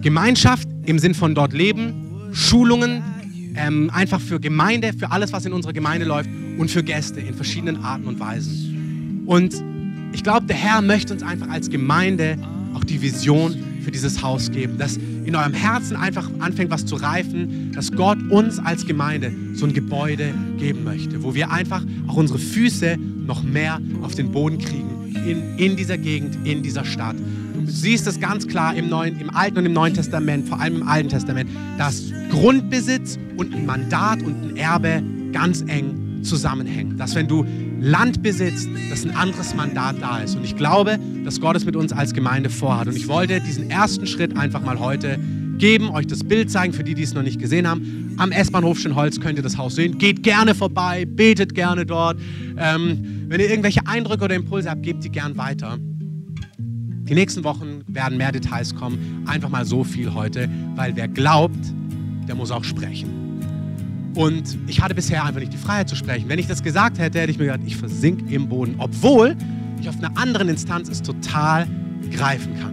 [0.00, 3.02] Gemeinschaft im Sinn von dort leben, Schulungen,
[3.56, 7.34] ähm, einfach für Gemeinde, für alles, was in unserer Gemeinde läuft und für Gäste in
[7.34, 9.24] verschiedenen Arten und Weisen.
[9.26, 9.62] Und
[10.12, 12.38] ich glaube, der Herr möchte uns einfach als Gemeinde
[12.74, 16.96] auch die Vision für dieses Haus geben, dass in eurem Herzen einfach anfängt, was zu
[16.96, 22.16] reifen, dass Gott uns als Gemeinde so ein Gebäude geben möchte, wo wir einfach auch
[22.16, 24.88] unsere Füße noch mehr auf den Boden kriegen,
[25.26, 27.16] in, in dieser Gegend, in dieser Stadt.
[27.54, 30.76] Du siehst es ganz klar im, Neuen, im Alten und im Neuen Testament, vor allem
[30.76, 35.02] im Alten Testament, dass Grundbesitz und ein Mandat und ein Erbe
[35.32, 36.96] ganz eng zusammenhängen.
[36.96, 37.44] Dass wenn du
[37.82, 40.36] Land besitzt, dass ein anderes Mandat da ist.
[40.36, 42.86] Und ich glaube, dass Gott es mit uns als Gemeinde vorhat.
[42.86, 45.18] Und ich wollte diesen ersten Schritt einfach mal heute
[45.58, 48.14] geben, euch das Bild zeigen, für die, die es noch nicht gesehen haben.
[48.18, 49.98] Am S-Bahnhof Schönholz könnt ihr das Haus sehen.
[49.98, 52.20] Geht gerne vorbei, betet gerne dort.
[52.56, 55.78] Ähm, wenn ihr irgendwelche Eindrücke oder Impulse habt, gebt die gern weiter.
[56.58, 59.24] Die nächsten Wochen werden mehr Details kommen.
[59.26, 61.58] Einfach mal so viel heute, weil wer glaubt,
[62.28, 63.21] der muss auch sprechen.
[64.14, 66.28] Und ich hatte bisher einfach nicht die Freiheit zu sprechen.
[66.28, 69.36] Wenn ich das gesagt hätte, hätte ich mir gedacht, ich versink im Boden, obwohl
[69.80, 71.66] ich auf einer anderen Instanz es total
[72.10, 72.72] greifen kann.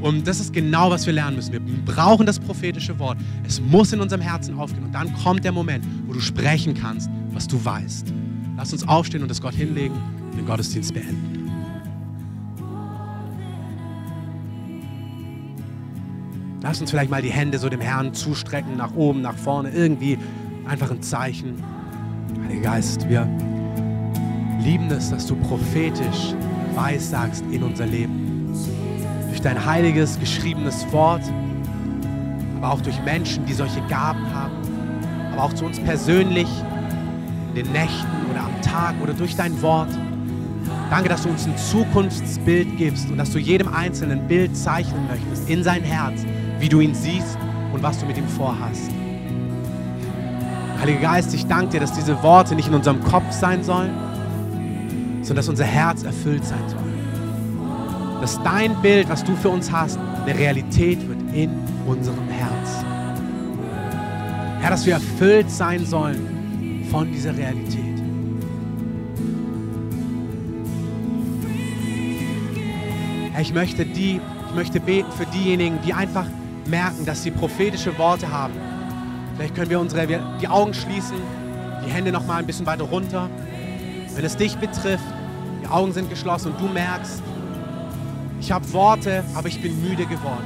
[0.00, 1.52] Und das ist genau, was wir lernen müssen.
[1.52, 3.18] Wir brauchen das prophetische Wort.
[3.44, 4.84] Es muss in unserem Herzen aufgehen.
[4.84, 8.12] Und dann kommt der Moment, wo du sprechen kannst, was du weißt.
[8.56, 9.96] Lass uns aufstehen und das Gott hinlegen
[10.30, 11.38] und den Gottesdienst beenden.
[16.62, 20.18] Lass uns vielleicht mal die Hände so dem Herrn zustrecken, nach oben, nach vorne, irgendwie
[20.68, 21.62] einfach ein Zeichen.
[22.44, 23.26] Heiliger Geist, wir
[24.60, 26.34] lieben es, dass du prophetisch
[26.74, 28.52] weissagst in unser Leben.
[29.28, 31.22] Durch dein heiliges, geschriebenes Wort,
[32.58, 34.52] aber auch durch Menschen, die solche Gaben haben,
[35.32, 36.48] aber auch zu uns persönlich,
[37.54, 39.88] in den Nächten oder am Tag oder durch dein Wort.
[40.90, 45.06] Danke, dass du uns ein Zukunftsbild gibst und dass du jedem Einzelnen ein Bild zeichnen
[45.06, 46.24] möchtest in sein Herz,
[46.58, 47.38] wie du ihn siehst
[47.72, 48.97] und was du mit ihm vorhast.
[50.80, 53.90] Heiliger Geist, ich danke dir, dass diese Worte nicht in unserem Kopf sein sollen,
[55.22, 58.20] sondern dass unser Herz erfüllt sein soll.
[58.20, 61.50] Dass dein Bild, was du für uns hast, eine Realität wird in
[61.84, 62.84] unserem Herz.
[64.60, 67.84] Herr, dass wir erfüllt sein sollen von dieser Realität.
[73.32, 76.26] Herr, ich möchte, die, ich möchte beten für diejenigen, die einfach
[76.66, 78.52] merken, dass sie prophetische Worte haben
[79.38, 80.04] Vielleicht können wir unsere
[80.40, 81.16] die Augen schließen,
[81.86, 83.30] die Hände noch mal ein bisschen weiter runter.
[84.16, 85.04] Wenn es dich betrifft,
[85.62, 87.22] die Augen sind geschlossen und du merkst,
[88.40, 90.42] ich habe Worte, aber ich bin müde geworden.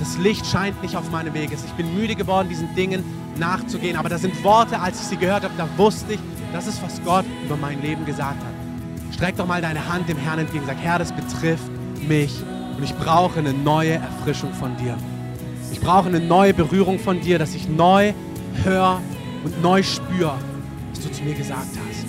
[0.00, 1.54] Das Licht scheint nicht auf meine Wege.
[1.54, 3.04] Ich bin müde geworden, diesen Dingen
[3.38, 3.96] nachzugehen.
[3.96, 6.20] Aber das sind Worte, als ich sie gehört habe, da wusste ich,
[6.52, 9.14] das ist, was Gott über mein Leben gesagt hat.
[9.14, 10.64] Streck doch mal deine Hand dem Herrn entgegen.
[10.66, 11.70] Sag, Herr, das betrifft
[12.08, 12.34] mich
[12.76, 14.96] und ich brauche eine neue Erfrischung von dir.
[15.72, 18.12] Ich brauche eine neue Berührung von dir, dass ich neu
[18.64, 19.00] höre
[19.44, 20.36] und neu spüre,
[20.90, 22.06] was du zu mir gesagt hast.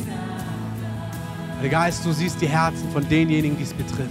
[1.58, 4.10] Heiliger Geist, du siehst die Herzen von denjenigen, die es betrifft.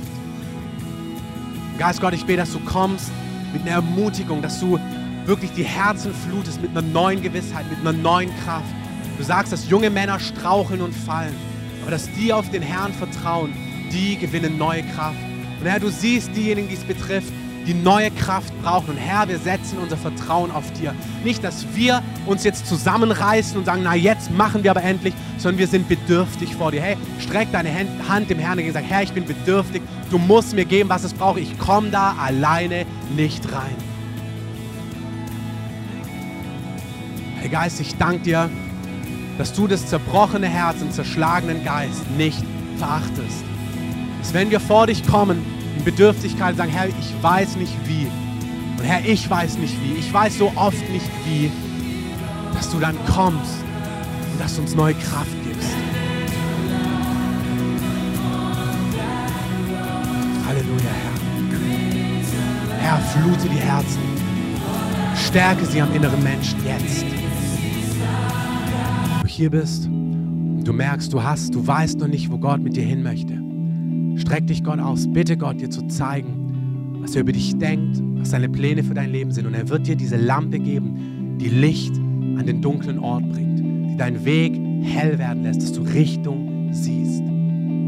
[1.79, 3.11] Geist Gott, ich bete, dass du kommst
[3.53, 4.79] mit einer Ermutigung, dass du
[5.27, 8.73] wirklich die Herzen flutest mit einer neuen Gewissheit, mit einer neuen Kraft.
[9.19, 11.35] Du sagst, dass junge Männer straucheln und fallen,
[11.83, 13.53] aber dass die auf den Herrn vertrauen,
[13.93, 15.19] die gewinnen neue Kraft.
[15.61, 17.33] Und Herr, du siehst diejenigen, die es betrifft,
[17.67, 18.91] die neue Kraft brauchen.
[18.91, 20.95] Und Herr, wir setzen unser Vertrauen auf dir.
[21.25, 25.59] Nicht, dass wir uns jetzt zusammenreißen und sagen, na jetzt machen wir aber endlich, sondern
[25.59, 26.81] wir sind bedürftig vor dir.
[26.81, 27.71] Hey, streck deine
[28.09, 29.83] Hand dem Herrn und sag, Herr, ich bin bedürftig.
[30.11, 31.39] Du musst mir geben, was es braucht.
[31.39, 32.87] Ich komme da alleine
[33.17, 33.77] nicht rein.
[37.41, 38.51] Herr Geist, ich danke dir,
[39.39, 42.45] dass du das zerbrochene Herz und zerschlagenen Geist nicht
[42.77, 43.45] verachtest.
[44.21, 45.43] Dass wenn wir vor dich kommen,
[45.81, 48.07] in Bedürftigkeit sagen, Herr, ich weiß nicht wie.
[48.79, 49.99] Und Herr, ich weiß nicht wie.
[49.99, 51.51] Ich weiß so oft nicht wie,
[52.55, 53.65] dass du dann kommst
[54.33, 55.71] und dass du uns neue Kraft gibst.
[60.47, 60.91] Halleluja,
[62.79, 62.97] Herr.
[62.97, 64.01] Herr, flute die Herzen.
[65.17, 67.05] Stärke sie am inneren Menschen jetzt.
[69.23, 72.85] Du hier bist, du merkst, du hast, du weißt noch nicht, wo Gott mit dir
[72.85, 73.40] hin möchte.
[74.31, 75.13] Streck dich Gott aus.
[75.13, 79.11] Bitte Gott, dir zu zeigen, was er über dich denkt, was seine Pläne für dein
[79.11, 79.45] Leben sind.
[79.45, 83.97] Und er wird dir diese Lampe geben, die Licht an den dunklen Ort bringt, die
[83.97, 87.25] deinen Weg hell werden lässt, dass du Richtung siehst.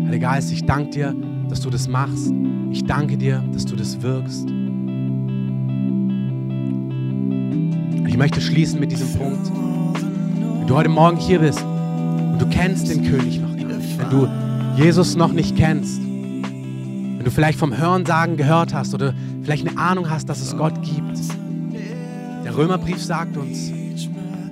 [0.08, 1.14] Heiliger Geist, ich danke dir,
[1.48, 2.32] dass du das machst.
[2.72, 4.48] Ich danke dir, dass du das wirkst.
[8.08, 9.48] Ich möchte schließen mit diesem Punkt.
[10.58, 14.10] Wenn du heute Morgen hier bist und du kennst den König noch gar nicht, wenn
[14.10, 14.28] du
[14.76, 16.00] Jesus noch nicht kennst,
[17.22, 19.14] wenn du vielleicht vom Hörensagen gehört hast oder
[19.44, 21.20] vielleicht eine Ahnung hast, dass es Gott gibt.
[22.44, 23.70] Der Römerbrief sagt uns,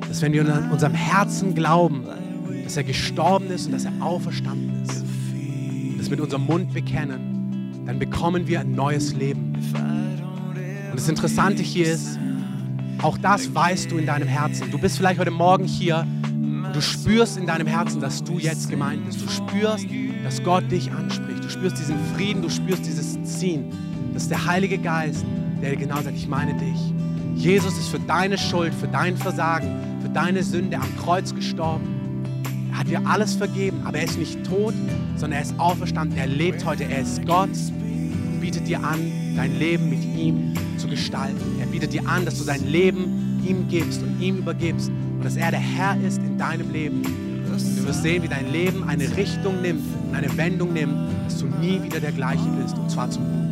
[0.07, 2.05] dass wenn wir in unserem Herzen glauben,
[2.62, 7.83] dass er gestorben ist und dass er auferstanden ist, und das mit unserem Mund bekennen,
[7.87, 9.53] dann bekommen wir ein neues Leben.
[10.93, 12.21] Und das Interessante hier ist,
[13.03, 14.71] auch das weißt du in deinem Herzen.
[14.71, 18.71] Du bist vielleicht heute Morgen hier und du spürst in deinem Herzen, dass du jetzt
[18.71, 19.21] gemeint bist.
[19.21, 19.87] Du spürst,
[20.23, 21.30] dass Gott dich anspricht.
[21.61, 23.66] Du spürst diesen Frieden, du spürst dieses Ziehen.
[24.14, 25.26] Das ist der Heilige Geist,
[25.61, 26.78] der genau sagt, ich meine dich.
[27.34, 29.68] Jesus ist für deine Schuld, für dein Versagen,
[30.00, 32.32] für deine Sünde am Kreuz gestorben.
[32.72, 34.72] Er hat dir alles vergeben, aber er ist nicht tot,
[35.16, 36.16] sondern er ist auferstanden.
[36.16, 40.88] Er lebt heute, er ist Gott und bietet dir an, dein Leben mit ihm zu
[40.88, 41.61] gestalten.
[41.61, 45.36] Er bietet dir an, dass du dein Leben ihm gibst und ihm übergibst und dass
[45.36, 47.30] er der Herr ist in deinem Leben.
[47.81, 49.83] Du wirst sehen, wie dein Leben eine Richtung nimmt
[50.14, 53.51] eine Wendung nimmt, dass du nie wieder der gleiche bist und zwar zum Guten.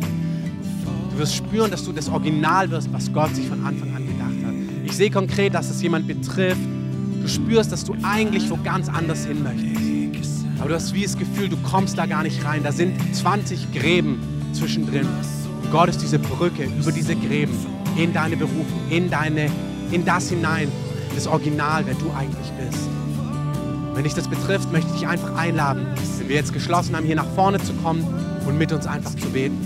[1.11, 4.45] Du wirst spüren, dass du das Original wirst, was Gott sich von Anfang an gedacht
[4.45, 4.53] hat.
[4.85, 6.61] Ich sehe konkret, dass es jemand betrifft.
[7.21, 10.45] Du spürst, dass du eigentlich wo ganz anders hin möchtest.
[10.59, 12.63] Aber du hast wie das Gefühl, du kommst da gar nicht rein.
[12.63, 14.19] Da sind 20 Gräben
[14.53, 15.07] zwischendrin.
[15.63, 17.53] Und Gott ist diese Brücke über diese Gräben
[17.97, 19.49] in deine Berufung, in, deine,
[19.91, 20.69] in das hinein,
[21.15, 22.98] das Original, wer du eigentlich bist.
[23.99, 25.85] Wenn dich das betrifft, möchte ich dich einfach einladen,
[26.19, 28.07] wenn wir jetzt geschlossen haben, hier nach vorne zu kommen
[28.47, 29.57] und mit uns einfach zu beten.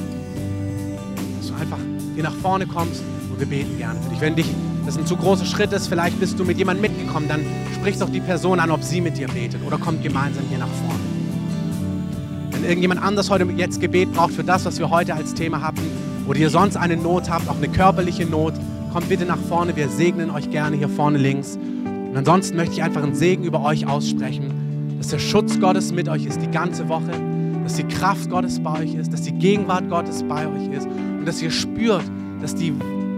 [1.37, 1.77] Dass du einfach
[2.15, 4.21] hier nach vorne kommst und wir beten gerne für dich.
[4.21, 4.47] Wenn dich
[4.87, 8.09] das ein zu großer Schritt ist, vielleicht bist du mit jemandem mitgekommen, dann sprich doch
[8.09, 10.99] die Person an, ob sie mit dir betet oder kommt gemeinsam hier nach vorne.
[12.49, 15.83] Wenn irgendjemand anders heute jetzt Gebet braucht für das, was wir heute als Thema hatten,
[16.27, 18.55] oder ihr sonst eine Not habt, auch eine körperliche Not,
[18.93, 19.75] kommt bitte nach vorne.
[19.75, 21.59] Wir segnen euch gerne hier vorne links.
[22.13, 26.07] Und ansonsten möchte ich einfach einen Segen über euch aussprechen, dass der Schutz Gottes mit
[26.07, 27.09] euch ist die ganze Woche,
[27.63, 31.25] dass die Kraft Gottes bei euch ist, dass die Gegenwart Gottes bei euch ist und
[31.25, 32.03] dass ihr spürt,
[32.39, 32.71] dass die,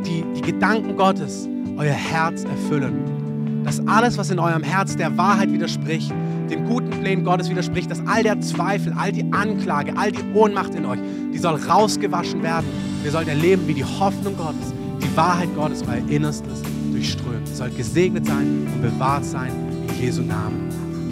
[0.06, 3.64] die, die Gedanken Gottes euer Herz erfüllen.
[3.66, 6.14] Dass alles, was in eurem Herz der Wahrheit widerspricht,
[6.50, 10.74] den guten Plänen Gottes widerspricht, dass all der Zweifel, all die Anklage, all die Ohnmacht
[10.74, 11.00] in euch,
[11.34, 12.68] die soll rausgewaschen werden.
[13.04, 17.48] Wir sollen erleben, wie die Hoffnung Gottes, die Wahrheit Gottes euer Innerstes durchströmt.
[17.48, 19.52] Ihr sollt gesegnet sein und bewahrt sein
[19.88, 20.70] in Jesu Namen.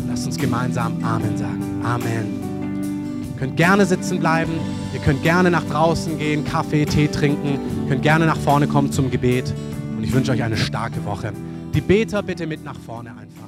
[0.07, 1.81] Lasst uns gemeinsam Amen sagen.
[1.83, 3.23] Amen.
[3.33, 4.53] Ihr könnt gerne sitzen bleiben.
[4.93, 7.59] Ihr könnt gerne nach draußen gehen, Kaffee, Tee trinken.
[7.83, 9.53] Ihr könnt gerne nach vorne kommen zum Gebet.
[9.97, 11.33] Und ich wünsche euch eine starke Woche.
[11.73, 13.42] Die Beter bitte mit nach vorne einfach.